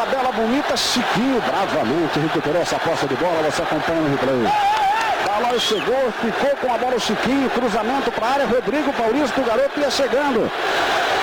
Chiquinho 0.76 1.40
bravamente 1.40 2.18
recuperou 2.18 2.62
essa 2.62 2.78
posse 2.78 3.06
de 3.06 3.14
bola, 3.16 3.50
você 3.50 3.62
acompanha 3.62 4.00
no 4.00 4.10
replay. 4.10 4.52
Balói 5.26 5.58
chegou, 5.60 6.12
ficou 6.20 6.50
com 6.56 6.72
a 6.72 6.78
bola 6.78 6.96
o 6.96 7.00
Chiquinho, 7.00 7.50
cruzamento 7.50 8.10
para 8.12 8.26
a 8.26 8.30
área, 8.32 8.46
Rodrigo 8.46 8.92
Paulista, 8.92 9.40
o 9.40 9.44
garoto 9.44 9.80
ia 9.80 9.90
chegando. 9.90 10.50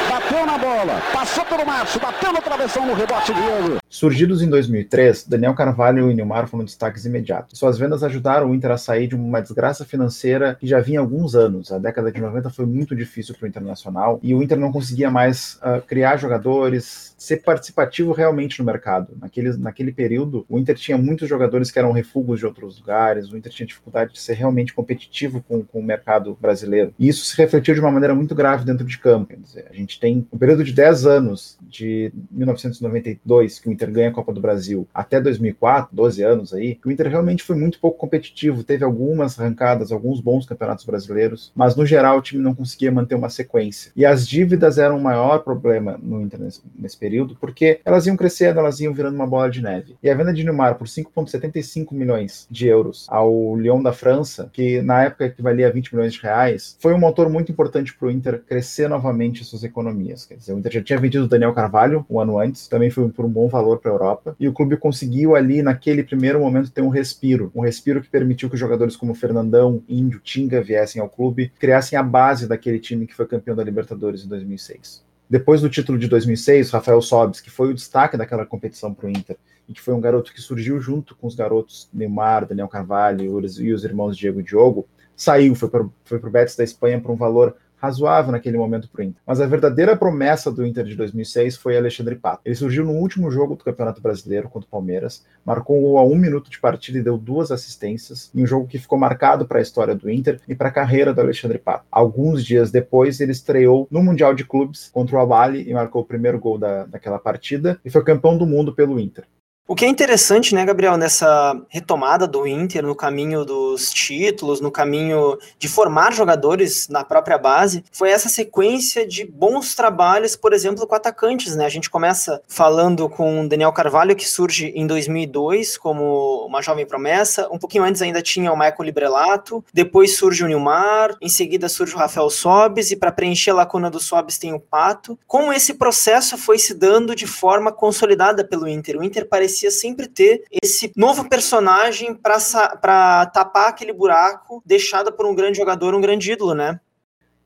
Bateu 0.10 0.46
na 0.46 0.58
bola, 0.58 1.02
passou 1.14 1.46
pelo 1.46 1.66
Márcio, 1.66 2.00
bateu 2.00 2.32
no 2.32 2.42
travessão 2.42 2.86
no 2.86 2.94
rebote 2.94 3.34
Diego. 3.34 3.85
Surgidos 3.96 4.42
em 4.42 4.50
2003, 4.50 5.26
Daniel 5.26 5.54
Carvalho 5.54 6.12
e 6.12 6.14
Nilmar 6.14 6.50
foram 6.50 6.66
destaques 6.66 7.06
imediatos. 7.06 7.58
Suas 7.58 7.78
vendas 7.78 8.04
ajudaram 8.04 8.52
o 8.52 8.54
Inter 8.54 8.72
a 8.72 8.78
sair 8.78 9.08
de 9.08 9.16
uma 9.16 9.40
desgraça 9.40 9.86
financeira 9.86 10.58
que 10.60 10.68
já 10.68 10.82
vinha 10.82 11.00
há 11.00 11.02
alguns 11.02 11.34
anos. 11.34 11.72
A 11.72 11.78
década 11.78 12.12
de 12.12 12.20
90 12.20 12.50
foi 12.50 12.66
muito 12.66 12.94
difícil 12.94 13.34
para 13.36 13.46
o 13.46 13.48
Internacional 13.48 14.20
e 14.22 14.36
o 14.36 14.44
Inter 14.44 14.60
não 14.60 14.70
conseguia 14.70 15.10
mais 15.10 15.58
uh, 15.64 15.82
criar 15.88 16.18
jogadores, 16.18 17.16
ser 17.18 17.38
participativo 17.38 18.12
realmente 18.12 18.60
no 18.60 18.66
mercado. 18.66 19.14
Naquele, 19.18 19.56
naquele 19.56 19.94
período, 19.94 20.46
o 20.50 20.60
Inter 20.60 20.76
tinha 20.76 20.98
muitos 20.98 21.30
jogadores 21.30 21.72
que 21.72 21.80
eram 21.80 21.94
refugos 21.94 22.40
de 22.40 22.46
outros 22.46 22.78
lugares, 22.78 23.32
o 23.32 23.38
Inter 23.38 23.54
tinha 23.54 23.66
dificuldade 23.66 24.12
de 24.12 24.20
ser 24.20 24.34
realmente 24.34 24.74
competitivo 24.74 25.42
com, 25.48 25.64
com 25.64 25.80
o 25.80 25.84
mercado 25.84 26.38
brasileiro. 26.42 26.94
E 27.00 27.08
isso 27.08 27.24
se 27.24 27.38
refletiu 27.38 27.74
de 27.74 27.80
uma 27.80 27.92
maneira 27.92 28.14
muito 28.14 28.36
grave 28.36 28.66
dentro 28.66 28.86
de 28.86 28.98
campo. 28.98 29.34
Dizer, 29.38 29.68
a 29.70 29.74
gente 29.74 29.98
tem 30.02 30.28
um 30.34 30.38
período 30.38 30.66
de 30.66 30.74
10 30.74 31.06
anos, 31.06 31.58
de 31.62 32.12
1992, 32.30 33.60
que 33.60 33.70
o 33.70 33.72
Inter 33.72 33.85
ganha 33.92 34.10
a 34.10 34.14
Copa 34.14 34.34
do 34.34 34.42
Brasil, 34.42 34.88
até 34.94 35.20
2004, 35.20 35.96
12 35.96 36.24
anos 36.24 36.54
aí, 36.54 36.80
o 36.86 36.92
Inter 36.92 37.10
realmente 37.10 37.44
foi 37.44 37.56
muito 37.56 37.80
pouco 37.80 37.98
competitivo, 37.98 38.64
teve 38.64 38.84
algumas 38.84 39.40
arrancadas, 39.40 39.92
alguns 39.92 40.20
bons 40.20 40.46
campeonatos 40.46 40.86
brasileiros, 40.86 41.52
mas 41.56 41.76
no 41.76 41.86
geral 41.86 42.18
o 42.18 42.22
time 42.22 42.44
não 42.44 42.56
conseguia 42.56 42.92
manter 42.92 43.16
uma 43.16 43.30
sequência. 43.30 43.92
E 43.96 44.06
as 44.06 44.28
dívidas 44.28 44.78
eram 44.78 44.98
o 44.98 45.02
maior 45.02 45.40
problema 45.40 46.00
no 46.02 46.22
Inter 46.22 46.40
nesse, 46.40 46.62
nesse 46.78 46.98
período, 46.98 47.38
porque 47.40 47.80
elas 47.86 48.06
iam 48.06 48.18
crescendo, 48.18 48.60
elas 48.60 48.80
iam 48.80 48.94
virando 48.94 49.16
uma 49.16 49.28
bola 49.28 49.50
de 49.50 49.62
neve. 49.62 49.96
E 50.02 50.10
a 50.10 50.16
venda 50.16 50.34
de 50.34 50.44
Neymar 50.44 50.76
por 50.76 50.88
5,75 50.88 51.94
milhões 51.94 52.48
de 52.50 52.68
euros 52.68 53.06
ao 53.10 53.56
Lyon 53.56 53.82
da 53.82 53.94
França, 53.94 54.50
que 54.52 54.82
na 54.82 55.04
época 55.04 55.26
equivalia 55.26 55.68
a 55.68 55.72
20 55.72 55.96
milhões 55.96 56.14
de 56.14 56.22
reais, 56.22 56.78
foi 56.80 56.94
um 56.94 57.00
motor 57.00 57.30
muito 57.30 57.52
importante 57.52 57.96
para 57.96 58.08
o 58.08 58.12
Inter 58.12 58.42
crescer 58.46 58.88
novamente 58.88 59.44
suas 59.44 59.64
economias. 59.64 60.26
Quer 60.26 60.36
dizer, 60.36 60.54
o 60.54 60.60
Inter 60.60 60.72
já 60.72 60.84
tinha 60.84 61.00
vendido 61.00 61.26
o 61.26 61.28
Daniel 61.28 61.54
Carvalho 61.54 62.06
um 62.10 62.20
ano 62.20 62.40
antes, 62.40 62.68
também 62.68 62.90
foi 62.90 63.10
por 63.10 63.26
um 63.26 63.30
bom 63.30 63.48
valor 63.48 63.75
para 63.78 63.92
a 63.92 63.94
Europa, 63.94 64.36
e 64.40 64.48
o 64.48 64.54
clube 64.54 64.78
conseguiu 64.78 65.36
ali, 65.36 65.62
naquele 65.62 66.04
primeiro 66.04 66.40
momento, 66.40 66.72
ter 66.72 66.82
um 66.82 66.90
respiro. 66.90 67.52
Um 67.56 67.62
respiro 67.62 68.02
que 68.02 68.10
permitiu 68.10 68.50
que 68.50 68.58
jogadores 68.58 68.96
como 68.96 69.16
Fernandão, 69.16 69.84
Índio, 69.88 70.20
Tinga 70.20 70.62
viessem 70.62 71.02
ao 71.02 71.10
clube, 71.10 71.52
criassem 71.60 71.98
a 71.98 72.04
base 72.04 72.48
daquele 72.48 72.80
time 72.80 73.08
que 73.08 73.16
foi 73.16 73.26
campeão 73.26 73.56
da 73.56 73.64
Libertadores 73.64 74.24
em 74.24 74.28
2006. 74.28 75.04
Depois 75.30 75.62
do 75.62 75.70
título 75.70 75.98
de 75.98 76.08
2006, 76.08 76.70
Rafael 76.70 77.02
Sobis, 77.02 77.42
que 77.42 77.50
foi 77.50 77.70
o 77.70 77.74
destaque 77.74 78.16
daquela 78.16 78.46
competição 78.46 78.94
para 78.94 79.08
o 79.08 79.10
Inter, 79.10 79.38
e 79.68 79.74
que 79.74 79.82
foi 79.82 79.94
um 79.94 80.00
garoto 80.00 80.32
que 80.32 80.40
surgiu 80.40 80.80
junto 80.80 81.16
com 81.16 81.26
os 81.26 81.36
garotos 81.36 81.90
Neymar, 81.92 82.46
Daniel 82.46 82.68
Carvalho 82.68 83.42
e 83.42 83.74
os 83.74 83.84
irmãos 83.84 84.16
Diego 84.16 84.40
e 84.40 84.44
Diogo, 84.44 84.88
saiu, 85.16 85.56
foi 85.56 85.70
para 85.70 85.82
o 85.82 86.32
Betis 86.32 86.56
da 86.56 86.64
Espanha 86.64 87.00
por 87.00 87.12
um 87.12 87.16
valor 87.16 87.56
razoável 87.78 88.32
naquele 88.32 88.58
momento 88.58 88.90
para 88.90 89.02
o 89.02 89.04
Inter. 89.04 89.22
Mas 89.26 89.42
a 89.42 89.48
verdadeira 89.48 89.96
promessa 89.96 90.52
do 90.52 90.66
Inter 90.66 90.86
de 90.86 90.96
2006 90.96 91.58
foi 91.58 91.78
Alexandre 91.78 92.16
Pato. 92.16 92.42
Ele 92.46 92.56
surgiu 92.56 92.86
no 92.86 92.94
último 92.94 93.30
jogo 93.30 93.56
do 93.56 93.64
Campeonato 93.64 94.02
Brasileiro 94.02 94.50
contra 94.50 94.68
o 94.68 94.72
Palmeiras, 94.72 95.26
marcou 95.46 95.78
um 95.78 95.82
gol 95.82 95.98
a 95.98 96.04
um 96.04 96.16
minuto 96.16 96.50
de 96.50 96.60
partida 96.60 96.98
e 96.98 97.04
deu 97.04 97.18
duas 97.18 97.52
assistências, 97.52 98.32
em 98.34 98.44
um 98.44 98.48
jogo 98.48 98.68
que 98.68 98.80
ficou 98.80 98.98
marcado 98.98 99.46
para 99.46 99.60
a 99.60 99.62
história 99.62 99.96
do 99.96 100.10
Inter 100.10 100.40
e 100.48 100.56
para 100.56 100.70
a 100.70 100.72
carreira 100.72 101.14
do 101.14 101.22
Alexandre 101.22 101.58
Pato. 101.58 101.86
Alguns 101.92 102.44
dias 102.44 102.72
depois, 102.72 103.20
ele 103.20 103.32
estreou 103.32 103.88
no 103.92 104.04
Mundial 104.04 104.34
de 104.34 104.46
Clubes 104.46 104.90
contra 104.94 105.16
o 105.16 105.20
Abali 105.20 105.70
e 105.70 105.74
marcou 105.74 106.02
o 106.02 106.06
primeiro 106.06 106.40
gol 106.40 106.58
da, 106.58 106.86
daquela 106.86 107.20
partida 107.20 107.80
e 107.84 107.90
foi 107.90 108.04
campeão 108.04 108.38
do 108.38 108.46
mundo 108.46 108.74
pelo 108.74 109.00
Inter. 109.00 109.26
O 109.68 109.74
que 109.74 109.84
é 109.84 109.88
interessante, 109.88 110.54
né, 110.54 110.64
Gabriel, 110.64 110.96
nessa 110.96 111.60
retomada 111.70 112.28
do 112.28 112.46
Inter 112.46 112.84
no 112.86 112.94
caminho 112.94 113.44
dos 113.44 113.90
títulos, 113.90 114.62
no 114.62 114.70
caminho 114.70 115.40
de 115.58 115.68
formar 115.68 116.14
jogadores 116.14 116.88
na 116.88 117.04
própria 117.04 117.36
base, 117.36 117.84
foi 117.92 118.12
essa 118.12 118.30
sequência 118.30 119.08
de 119.08 119.26
bons 119.26 119.74
trabalhos, 119.74 120.36
por 120.36 120.54
exemplo, 120.54 120.86
com 120.86 120.94
atacantes, 120.94 121.56
né? 121.56 121.66
A 121.66 121.70
gente 121.70 121.90
começa 121.90 122.44
falando 122.48 123.10
com 123.10 123.42
o 123.42 123.50
Daniel 123.50 123.74
Carvalho, 123.74 124.16
que 124.16 124.28
surge 124.28 124.72
em 124.76 124.86
2002 124.86 125.80
como 125.80 126.46
uma 126.46 126.62
jovem 126.62 126.86
promessa. 126.86 127.50
Um 127.52 127.58
pouquinho 127.58 127.86
antes 127.86 128.04
ainda 128.04 128.22
tinha 128.22 128.54
o 128.54 128.56
Michael 128.56 128.84
Librelato, 128.84 129.66
depois 129.74 130.16
surge 130.16 130.44
o 130.44 130.48
Nilmar, 130.48 131.18
em 131.20 131.28
seguida 131.28 131.68
surge 131.68 131.96
o 131.96 131.98
Rafael 131.98 132.30
Sobes 132.30 132.92
e 132.92 132.96
para 132.96 133.12
preencher 133.12 133.50
a 133.50 133.56
lacuna 133.56 133.90
do 133.90 134.00
Sobes 134.00 134.38
tem 134.38 134.54
o 134.54 134.60
Pato. 134.60 135.18
Como 135.26 135.52
esse 135.52 135.74
processo 135.74 136.38
foi 136.38 136.60
se 136.60 136.76
dando 136.76 137.16
de 137.16 137.26
forma 137.26 137.72
consolidada 137.72 138.44
pelo 138.44 138.68
Inter? 138.68 139.00
O 139.00 139.04
Inter 139.04 139.28
parecia 139.28 139.55
parecia 139.56 139.72
sempre 139.72 140.08
ter 140.08 140.44
esse 140.62 140.92
novo 140.98 141.30
personagem 141.30 142.14
para 142.14 143.26
tapar 143.28 143.70
aquele 143.70 143.94
buraco 143.94 144.62
deixado 144.66 145.14
por 145.14 145.26
um 145.26 145.34
grande 145.34 145.58
jogador, 145.58 145.96
um 145.96 146.02
grande 146.02 146.32
ídolo, 146.32 146.54
né? 146.54 146.80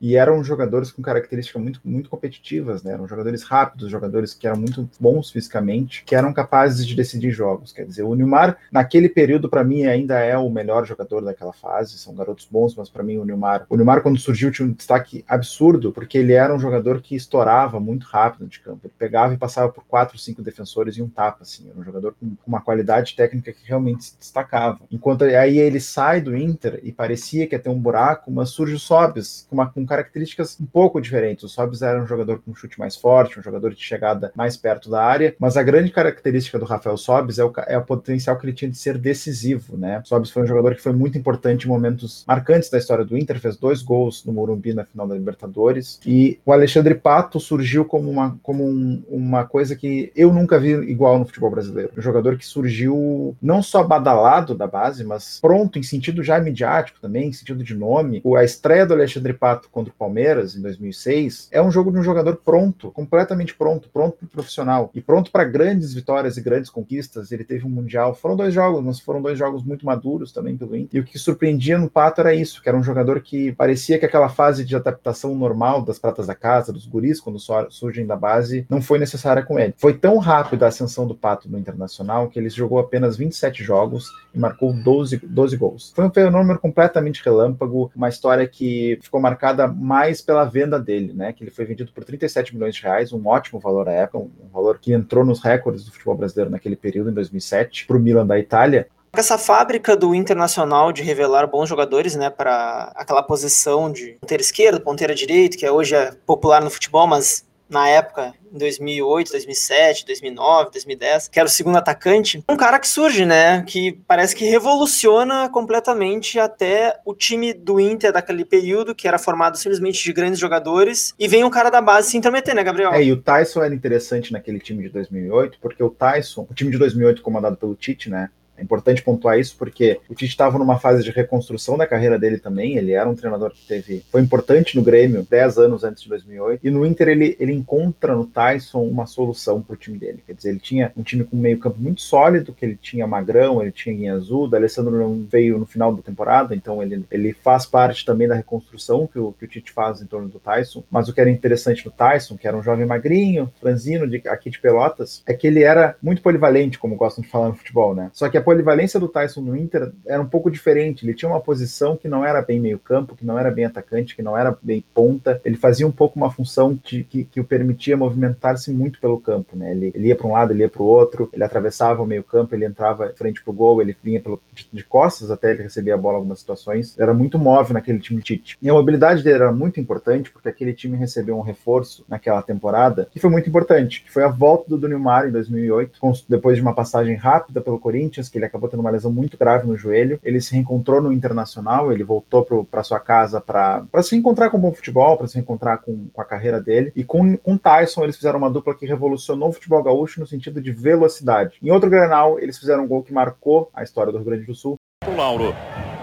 E 0.00 0.16
eram 0.16 0.42
jogadores 0.42 0.90
com 0.90 1.02
características 1.02 1.60
muito, 1.60 1.80
muito 1.84 2.08
competitivas, 2.08 2.82
né? 2.82 2.92
Eram 2.92 3.06
jogadores 3.06 3.42
rápidos, 3.42 3.90
jogadores 3.90 4.32
que 4.32 4.46
eram 4.46 4.58
muito 4.58 4.88
bons 4.98 5.30
fisicamente, 5.30 6.02
que 6.04 6.14
eram 6.14 6.32
capazes 6.32 6.86
de 6.86 6.94
decidir 6.94 7.30
jogos. 7.30 7.72
Quer 7.72 7.84
dizer, 7.84 8.02
o 8.02 8.14
Neymar, 8.14 8.56
naquele 8.72 9.08
período, 9.08 9.48
para 9.48 9.62
mim, 9.62 9.84
ainda 9.84 10.18
é 10.18 10.36
o 10.38 10.48
melhor 10.48 10.86
jogador 10.86 11.20
daquela 11.20 11.52
fase. 11.52 11.98
São 11.98 12.14
garotos 12.14 12.48
bons, 12.50 12.74
mas 12.74 12.88
para 12.88 13.02
mim, 13.02 13.18
o 13.18 13.24
Neymar, 13.24 13.66
o 13.68 13.76
Neymar, 13.76 14.02
quando 14.02 14.18
surgiu, 14.18 14.50
tinha 14.50 14.66
um 14.66 14.72
destaque 14.72 15.24
absurdo, 15.28 15.92
porque 15.92 16.16
ele 16.16 16.32
era 16.32 16.54
um 16.54 16.58
jogador 16.58 17.02
que 17.02 17.14
estourava 17.14 17.78
muito 17.78 18.06
rápido 18.06 18.46
de 18.46 18.60
campo. 18.60 18.80
Ele 18.84 18.94
pegava 18.98 19.34
e 19.34 19.38
passava 19.38 19.70
por 19.70 19.84
quatro, 19.84 20.18
cinco 20.18 20.40
defensores 20.40 20.96
e 20.96 21.02
um 21.02 21.08
tapa, 21.08 21.42
assim. 21.42 21.68
Era 21.68 21.78
um 21.78 21.84
jogador 21.84 22.14
com 22.18 22.34
uma 22.46 22.60
qualidade 22.60 23.14
técnica 23.14 23.52
que 23.52 23.66
realmente 23.66 24.04
se 24.04 24.18
destacava. 24.18 24.80
Enquanto 24.90 25.24
aí 25.24 25.58
ele 25.58 25.80
sai 25.80 26.22
do 26.22 26.34
Inter 26.34 26.80
e 26.82 26.90
parecia 26.90 27.46
que 27.46 27.54
ia 27.54 27.58
ter 27.58 27.68
um 27.68 27.78
buraco, 27.78 28.30
mas 28.30 28.50
surge 28.50 28.74
o 28.74 28.78
Sobis 28.78 29.46
com 29.48 29.56
uma 29.56 29.70
com 29.70 29.84
características 29.90 30.56
um 30.60 30.66
pouco 30.66 31.00
diferentes. 31.00 31.42
O 31.42 31.48
Sobis 31.48 31.82
era 31.82 32.00
um 32.00 32.06
jogador 32.06 32.40
com 32.40 32.54
chute 32.54 32.78
mais 32.78 32.94
forte, 32.94 33.40
um 33.40 33.42
jogador 33.42 33.74
de 33.74 33.82
chegada 33.82 34.30
mais 34.36 34.56
perto 34.56 34.88
da 34.88 35.02
área, 35.02 35.34
mas 35.38 35.56
a 35.56 35.62
grande 35.64 35.90
característica 35.90 36.60
do 36.60 36.64
Rafael 36.64 36.96
Sobis 36.96 37.40
é 37.40 37.44
o, 37.44 37.52
é 37.66 37.76
o 37.76 37.84
potencial 37.84 38.38
que 38.38 38.46
ele 38.46 38.52
tinha 38.52 38.70
de 38.70 38.78
ser 38.78 38.96
decisivo, 38.96 39.76
né? 39.76 40.00
O 40.04 40.06
Sobis 40.06 40.30
foi 40.30 40.44
um 40.44 40.46
jogador 40.46 40.76
que 40.76 40.82
foi 40.82 40.92
muito 40.92 41.18
importante 41.18 41.66
em 41.66 41.68
momentos 41.68 42.24
marcantes 42.26 42.70
da 42.70 42.78
história 42.78 43.04
do 43.04 43.18
Inter, 43.18 43.40
fez 43.40 43.56
dois 43.56 43.82
gols 43.82 44.24
no 44.24 44.32
Morumbi 44.32 44.72
na 44.72 44.84
final 44.84 45.08
da 45.08 45.14
Libertadores, 45.14 45.98
e 46.06 46.38
o 46.46 46.52
Alexandre 46.52 46.94
Pato 46.94 47.40
surgiu 47.40 47.84
como 47.84 48.08
uma, 48.08 48.38
como 48.42 48.64
um, 48.64 49.02
uma 49.08 49.44
coisa 49.44 49.74
que 49.74 50.12
eu 50.14 50.32
nunca 50.32 50.60
vi 50.60 50.70
igual 50.70 51.18
no 51.18 51.26
futebol 51.26 51.50
brasileiro. 51.50 51.90
Um 51.98 52.00
jogador 52.00 52.36
que 52.36 52.46
surgiu 52.46 53.36
não 53.42 53.62
só 53.62 53.82
badalado 53.82 54.54
da 54.54 54.66
base, 54.68 55.02
mas 55.02 55.40
pronto, 55.40 55.78
em 55.78 55.82
sentido 55.82 56.22
já 56.22 56.38
midiático 56.38 57.00
também, 57.00 57.28
em 57.28 57.32
sentido 57.32 57.64
de 57.64 57.74
nome. 57.74 58.22
A 58.36 58.44
estreia 58.44 58.86
do 58.86 58.94
Alexandre 58.94 59.32
Pato 59.32 59.68
contra 59.80 59.92
o 59.92 59.96
Palmeiras 59.96 60.54
em 60.54 60.60
2006, 60.60 61.48
é 61.50 61.62
um 61.62 61.70
jogo 61.70 61.90
de 61.90 61.98
um 61.98 62.02
jogador 62.02 62.36
pronto, 62.36 62.90
completamente 62.90 63.54
pronto, 63.54 63.88
pronto 63.88 64.18
para 64.18 64.26
o 64.26 64.28
profissional 64.28 64.90
e 64.94 65.00
pronto 65.00 65.30
para 65.30 65.44
grandes 65.44 65.94
vitórias 65.94 66.36
e 66.36 66.42
grandes 66.42 66.68
conquistas. 66.68 67.32
Ele 67.32 67.44
teve 67.44 67.64
um 67.64 67.70
mundial, 67.70 68.14
foram 68.14 68.36
dois 68.36 68.52
jogos, 68.52 68.84
mas 68.84 69.00
foram 69.00 69.22
dois 69.22 69.38
jogos 69.38 69.62
muito 69.62 69.86
maduros 69.86 70.32
também 70.32 70.56
pelo 70.56 70.76
Inter. 70.76 70.98
E 70.98 71.00
o 71.00 71.04
que 71.04 71.18
surpreendia 71.18 71.78
no 71.78 71.88
Pato 71.88 72.20
era 72.20 72.34
isso, 72.34 72.62
que 72.62 72.68
era 72.68 72.76
um 72.76 72.82
jogador 72.82 73.20
que 73.20 73.52
parecia 73.52 73.98
que 73.98 74.04
aquela 74.04 74.28
fase 74.28 74.64
de 74.64 74.76
adaptação 74.76 75.34
normal 75.34 75.82
das 75.82 75.98
pratas 75.98 76.26
da 76.26 76.34
casa, 76.34 76.72
dos 76.72 76.86
guris 76.86 77.20
quando 77.20 77.38
surgem 77.70 78.06
da 78.06 78.16
base, 78.16 78.66
não 78.68 78.82
foi 78.82 78.98
necessária 78.98 79.42
com 79.42 79.58
ele. 79.58 79.74
Foi 79.78 79.94
tão 79.94 80.18
rápido 80.18 80.64
a 80.64 80.68
ascensão 80.68 81.06
do 81.06 81.14
Pato 81.14 81.50
no 81.50 81.58
Internacional 81.58 82.28
que 82.28 82.38
ele 82.38 82.50
jogou 82.50 82.78
apenas 82.78 83.16
27 83.16 83.64
jogos 83.64 84.10
e 84.34 84.38
marcou 84.38 84.74
12, 84.74 85.18
12 85.24 85.56
gols. 85.56 85.92
Foi 85.94 86.04
um 86.04 86.10
fenômeno 86.10 86.58
completamente 86.58 87.22
relâmpago, 87.24 87.90
uma 87.96 88.08
história 88.08 88.46
que 88.46 88.98
ficou 89.02 89.20
marcada 89.20 89.69
mais 89.70 90.20
pela 90.20 90.44
venda 90.44 90.78
dele, 90.78 91.12
né? 91.12 91.32
Que 91.32 91.44
ele 91.44 91.50
foi 91.50 91.64
vendido 91.64 91.92
por 91.92 92.04
37 92.04 92.54
milhões 92.54 92.74
de 92.74 92.82
reais, 92.82 93.12
um 93.12 93.26
ótimo 93.26 93.58
valor 93.60 93.88
à 93.88 93.92
época, 93.92 94.18
um 94.18 94.48
valor 94.52 94.78
que 94.78 94.92
entrou 94.92 95.24
nos 95.24 95.40
recordes 95.40 95.84
do 95.84 95.92
futebol 95.92 96.16
brasileiro 96.16 96.50
naquele 96.50 96.76
período, 96.76 97.10
em 97.10 97.14
2007, 97.14 97.86
para 97.86 97.96
o 97.96 98.00
Milan 98.00 98.26
da 98.26 98.38
Itália. 98.38 98.88
Essa 99.12 99.36
fábrica 99.36 99.96
do 99.96 100.14
Internacional 100.14 100.92
de 100.92 101.02
revelar 101.02 101.46
bons 101.48 101.68
jogadores, 101.68 102.14
né, 102.14 102.30
para 102.30 102.92
aquela 102.94 103.22
posição 103.22 103.90
de 103.90 104.16
ponteira 104.20 104.40
esquerda, 104.40 104.78
ponteira 104.78 105.14
direita, 105.14 105.56
que 105.56 105.68
hoje 105.68 105.96
é 105.96 106.12
popular 106.24 106.62
no 106.62 106.70
futebol, 106.70 107.08
mas 107.08 107.44
na 107.70 107.88
época, 107.88 108.34
em 108.52 108.58
2008, 108.58 109.30
2007, 109.30 110.04
2009, 110.06 110.70
2010, 110.72 111.28
que 111.28 111.38
era 111.38 111.46
o 111.46 111.50
segundo 111.50 111.78
atacante, 111.78 112.42
um 112.48 112.56
cara 112.56 112.78
que 112.78 112.88
surge, 112.88 113.24
né, 113.24 113.62
que 113.66 113.92
parece 114.06 114.34
que 114.34 114.44
revoluciona 114.44 115.48
completamente 115.48 116.38
até 116.38 116.98
o 117.04 117.14
time 117.14 117.54
do 117.54 117.78
Inter 117.78 118.12
daquele 118.12 118.44
período, 118.44 118.94
que 118.94 119.06
era 119.06 119.18
formado 119.18 119.56
simplesmente 119.56 120.02
de 120.02 120.12
grandes 120.12 120.38
jogadores, 120.38 121.14
e 121.18 121.28
vem 121.28 121.44
um 121.44 121.50
cara 121.50 121.70
da 121.70 121.80
base 121.80 122.10
se 122.10 122.16
intrometer, 122.16 122.54
né, 122.54 122.64
Gabriel? 122.64 122.92
É, 122.92 123.02
e 123.02 123.12
o 123.12 123.16
Tyson 123.16 123.62
era 123.62 123.74
interessante 123.74 124.32
naquele 124.32 124.58
time 124.58 124.82
de 124.82 124.88
2008, 124.88 125.58
porque 125.60 125.82
o 125.82 125.90
Tyson, 125.90 126.46
o 126.50 126.54
time 126.54 126.70
de 126.70 126.78
2008 126.78 127.22
comandado 127.22 127.56
pelo 127.56 127.76
Tite, 127.76 128.10
né, 128.10 128.30
É 128.60 128.62
importante 128.62 129.02
pontuar 129.02 129.38
isso 129.38 129.56
porque 129.58 129.98
o 130.08 130.14
Tite 130.14 130.32
estava 130.32 130.58
numa 130.58 130.78
fase 130.78 131.02
de 131.02 131.10
reconstrução 131.10 131.78
da 131.78 131.86
carreira 131.86 132.18
dele 132.18 132.38
também. 132.38 132.76
Ele 132.76 132.92
era 132.92 133.08
um 133.08 133.14
treinador 133.14 133.50
que 133.52 133.66
teve 133.66 134.04
foi 134.10 134.20
importante 134.20 134.76
no 134.76 134.82
Grêmio 134.82 135.26
10 135.28 135.58
anos 135.58 135.82
antes 135.82 136.02
de 136.02 136.08
2008 136.10 136.66
e 136.66 136.70
no 136.70 136.84
Inter 136.84 137.08
ele, 137.08 137.36
ele 137.40 137.52
encontra 137.52 138.14
no 138.14 138.26
Tyson 138.26 138.82
uma 138.82 139.06
solução 139.06 139.62
para 139.62 139.74
o 139.74 139.76
time 139.76 139.98
dele. 139.98 140.22
Quer 140.26 140.34
dizer, 140.34 140.50
ele 140.50 140.58
tinha 140.58 140.92
um 140.96 141.02
time 141.02 141.24
com 141.24 141.36
um 141.36 141.40
meio 141.40 141.58
campo 141.58 141.80
muito 141.80 142.02
sólido, 142.02 142.52
que 142.52 142.64
ele 142.64 142.76
tinha 142.76 143.06
Magrão, 143.06 143.62
ele 143.62 143.72
tinha 143.72 143.94
Guinha 143.94 144.14
Azul, 144.14 144.48
o 144.48 144.54
Alessandro 144.54 144.96
não 144.96 145.26
veio 145.30 145.58
no 145.58 145.66
final 145.66 145.94
da 145.94 146.02
temporada, 146.02 146.54
então 146.54 146.82
ele, 146.82 147.04
ele 147.10 147.32
faz 147.32 147.64
parte 147.64 148.04
também 148.04 148.28
da 148.28 148.34
reconstrução 148.34 149.06
que 149.06 149.18
o, 149.18 149.32
que 149.32 149.44
o 149.44 149.48
Tite 149.48 149.72
faz 149.72 150.02
em 150.02 150.06
torno 150.06 150.28
do 150.28 150.38
Tyson. 150.38 150.82
Mas 150.90 151.08
o 151.08 151.14
que 151.14 151.20
era 151.20 151.30
interessante 151.30 151.84
no 151.86 151.92
Tyson, 151.92 152.36
que 152.36 152.46
era 152.46 152.56
um 152.56 152.62
jovem 152.62 152.86
magrinho, 152.86 153.50
franzino 153.60 154.06
de, 154.06 154.22
aqui 154.26 154.50
de 154.50 154.60
Pelotas, 154.60 155.22
é 155.26 155.32
que 155.32 155.46
ele 155.46 155.62
era 155.62 155.96
muito 156.02 156.22
polivalente, 156.22 156.78
como 156.78 156.96
gostam 156.96 157.22
de 157.22 157.30
falar 157.30 157.48
no 157.48 157.54
futebol, 157.54 157.94
né? 157.94 158.10
Só 158.12 158.28
que 158.28 158.36
a 158.36 158.42
polivalência 158.50 158.98
do 158.98 159.06
Tyson 159.06 159.42
no 159.42 159.56
Inter 159.56 159.92
era 160.04 160.20
um 160.20 160.26
pouco 160.26 160.50
diferente. 160.50 161.06
Ele 161.06 161.14
tinha 161.14 161.28
uma 161.28 161.40
posição 161.40 161.96
que 161.96 162.08
não 162.08 162.24
era 162.24 162.42
bem 162.42 162.58
meio 162.58 162.80
campo, 162.80 163.14
que 163.14 163.24
não 163.24 163.38
era 163.38 163.48
bem 163.48 163.64
atacante, 163.64 164.16
que 164.16 164.22
não 164.22 164.36
era 164.36 164.58
bem 164.60 164.84
ponta. 164.92 165.40
Ele 165.44 165.56
fazia 165.56 165.86
um 165.86 165.92
pouco 165.92 166.18
uma 166.18 166.32
função 166.32 166.76
de, 166.82 167.04
que, 167.04 167.22
que 167.22 167.38
o 167.38 167.44
permitia 167.44 167.96
movimentar-se 167.96 168.72
muito 168.72 168.98
pelo 168.98 169.20
campo, 169.20 169.56
né? 169.56 169.70
Ele, 169.70 169.92
ele 169.94 170.08
ia 170.08 170.16
para 170.16 170.26
um 170.26 170.32
lado, 170.32 170.52
ele 170.52 170.62
ia 170.64 170.68
para 170.68 170.82
o 170.82 170.84
outro, 170.84 171.30
ele 171.32 171.44
atravessava 171.44 172.02
o 172.02 172.06
meio 172.06 172.24
campo, 172.24 172.52
ele 172.52 172.64
entrava 172.64 173.12
frente 173.16 173.40
para 173.40 173.52
o 173.52 173.54
gol, 173.54 173.80
ele 173.80 173.96
vinha 174.02 174.20
pelo, 174.20 174.40
de, 174.52 174.68
de, 174.72 174.82
costas 174.82 175.30
até 175.30 175.52
ele 175.52 175.62
receber 175.62 175.92
a 175.92 175.96
bola 175.96 176.14
em 176.14 176.16
algumas 176.16 176.40
situações. 176.40 176.98
Era 176.98 177.14
muito 177.14 177.38
móvel 177.38 177.74
naquele 177.74 178.00
time 178.00 178.20
Tite. 178.20 178.58
E 178.60 178.68
a 178.68 178.72
mobilidade 178.72 179.22
dele 179.22 179.36
era 179.36 179.52
muito 179.52 179.78
importante 179.78 180.28
porque 180.28 180.48
aquele 180.48 180.72
time 180.72 180.96
recebeu 180.96 181.38
um 181.38 181.42
reforço 181.42 182.04
naquela 182.08 182.42
temporada 182.42 183.08
que 183.12 183.20
foi 183.20 183.30
muito 183.30 183.48
importante, 183.48 184.02
que 184.02 184.10
foi 184.10 184.24
a 184.24 184.28
volta 184.28 184.68
do 184.68 184.76
Dunilmar 184.76 185.28
em 185.28 185.30
2008, 185.30 186.00
depois 186.28 186.56
de 186.56 186.62
uma 186.62 186.74
passagem 186.74 187.14
rápida 187.14 187.60
pelo 187.60 187.78
Corinthians, 187.78 188.28
que 188.28 188.39
ele 188.40 188.46
acabou 188.46 188.68
tendo 188.68 188.80
uma 188.80 188.90
lesão 188.90 189.12
muito 189.12 189.38
grave 189.38 189.66
no 189.66 189.76
joelho. 189.76 190.18
Ele 190.22 190.40
se 190.40 190.54
reencontrou 190.54 191.00
no 191.00 191.12
Internacional, 191.12 191.92
ele 191.92 192.02
voltou 192.02 192.44
para 192.64 192.82
sua 192.82 192.98
casa 192.98 193.40
para 193.40 193.86
se 194.02 194.14
reencontrar 194.14 194.50
com 194.50 194.56
o 194.56 194.60
bom 194.60 194.72
futebol, 194.72 195.16
para 195.16 195.26
se 195.26 195.36
reencontrar 195.36 195.82
com, 195.82 196.08
com, 196.12 196.20
a 196.20 196.24
carreira 196.24 196.60
dele. 196.60 196.92
E 196.96 197.04
com, 197.04 197.36
com 197.36 197.56
Tyson, 197.56 198.04
eles 198.04 198.16
fizeram 198.16 198.38
uma 198.38 198.50
dupla 198.50 198.74
que 198.74 198.86
revolucionou 198.86 199.50
o 199.50 199.52
futebol 199.52 199.82
gaúcho 199.82 200.20
no 200.20 200.26
sentido 200.26 200.60
de 200.60 200.72
velocidade. 200.72 201.58
Em 201.62 201.70
outro 201.70 201.90
Grenal, 201.90 202.38
eles 202.38 202.58
fizeram 202.58 202.84
um 202.84 202.88
gol 202.88 203.02
que 203.02 203.12
marcou 203.12 203.70
a 203.74 203.82
história 203.82 204.12
do 204.12 204.18
Rio 204.18 204.26
Grande 204.26 204.44
do 204.44 204.54
Sul. 204.54 204.76
O 205.06 205.16
Lauro. 205.16 205.54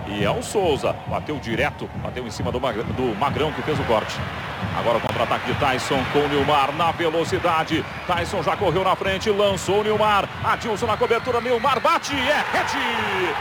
E 0.10 0.24
é 0.24 0.30
o 0.30 0.42
Souza. 0.42 0.96
Bateu 1.08 1.38
direto, 1.38 1.90
bateu 1.98 2.26
em 2.26 2.32
cima 2.32 2.52
do, 2.52 2.60
Magrão, 2.60 2.86
do 2.86 3.16
Magrão 3.18 3.52
que 3.52 3.62
fez 3.62 3.80
o 3.80 3.84
corte. 3.84 4.16
Agora 4.78 4.98
o 4.98 5.02
contra-ataque 5.02 5.52
de 5.52 5.60
Tyson 5.60 6.00
com 6.14 6.20
o 6.20 6.28
Nilmar 6.28 6.72
na 6.76 6.92
velocidade. 6.92 7.84
Tyson 8.06 8.44
já 8.44 8.56
correu 8.56 8.84
na 8.84 8.96
frente, 8.96 9.30
lançou 9.30 9.82
o 9.82 9.84
Nilmar. 9.84 10.28
Adilson 10.44 10.86
na 10.86 10.98
cobertura, 10.98 11.42
Nilmar 11.42 11.80
bate, 11.80 12.14
é 12.14 12.44
rede! 12.52 13.34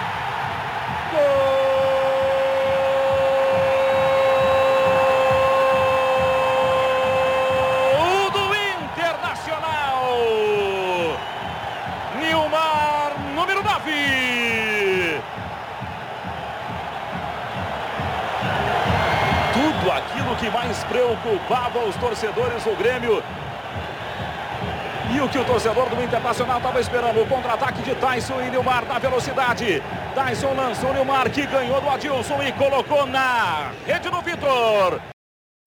Gol! 1.13 1.56
Preocupava 20.89 21.81
os 21.81 21.97
torcedores 21.97 22.65
do 22.65 22.77
Grêmio. 22.77 23.23
E 25.15 25.21
o 25.21 25.29
que 25.29 25.39
o 25.39 25.45
torcedor 25.45 25.89
do 25.89 26.03
Internacional 26.03 26.59
estava 26.59 26.81
esperando, 26.81 27.23
o 27.23 27.27
contra-ataque 27.27 27.83
de 27.83 27.95
Tyson 27.95 28.41
e 28.43 28.51
Nilmar 28.51 28.85
na 28.85 28.99
velocidade. 28.99 29.83
Tyson 30.15 30.53
lançou 30.55 30.93
Nilmar 30.93 31.31
que 31.31 31.47
ganhou 31.47 31.81
do 31.81 31.89
Adilson 31.89 32.43
e 32.43 32.53
colocou 32.53 33.07
na 33.07 33.71
rede 33.87 34.11
do 34.11 34.21
Vitor. 34.21 35.16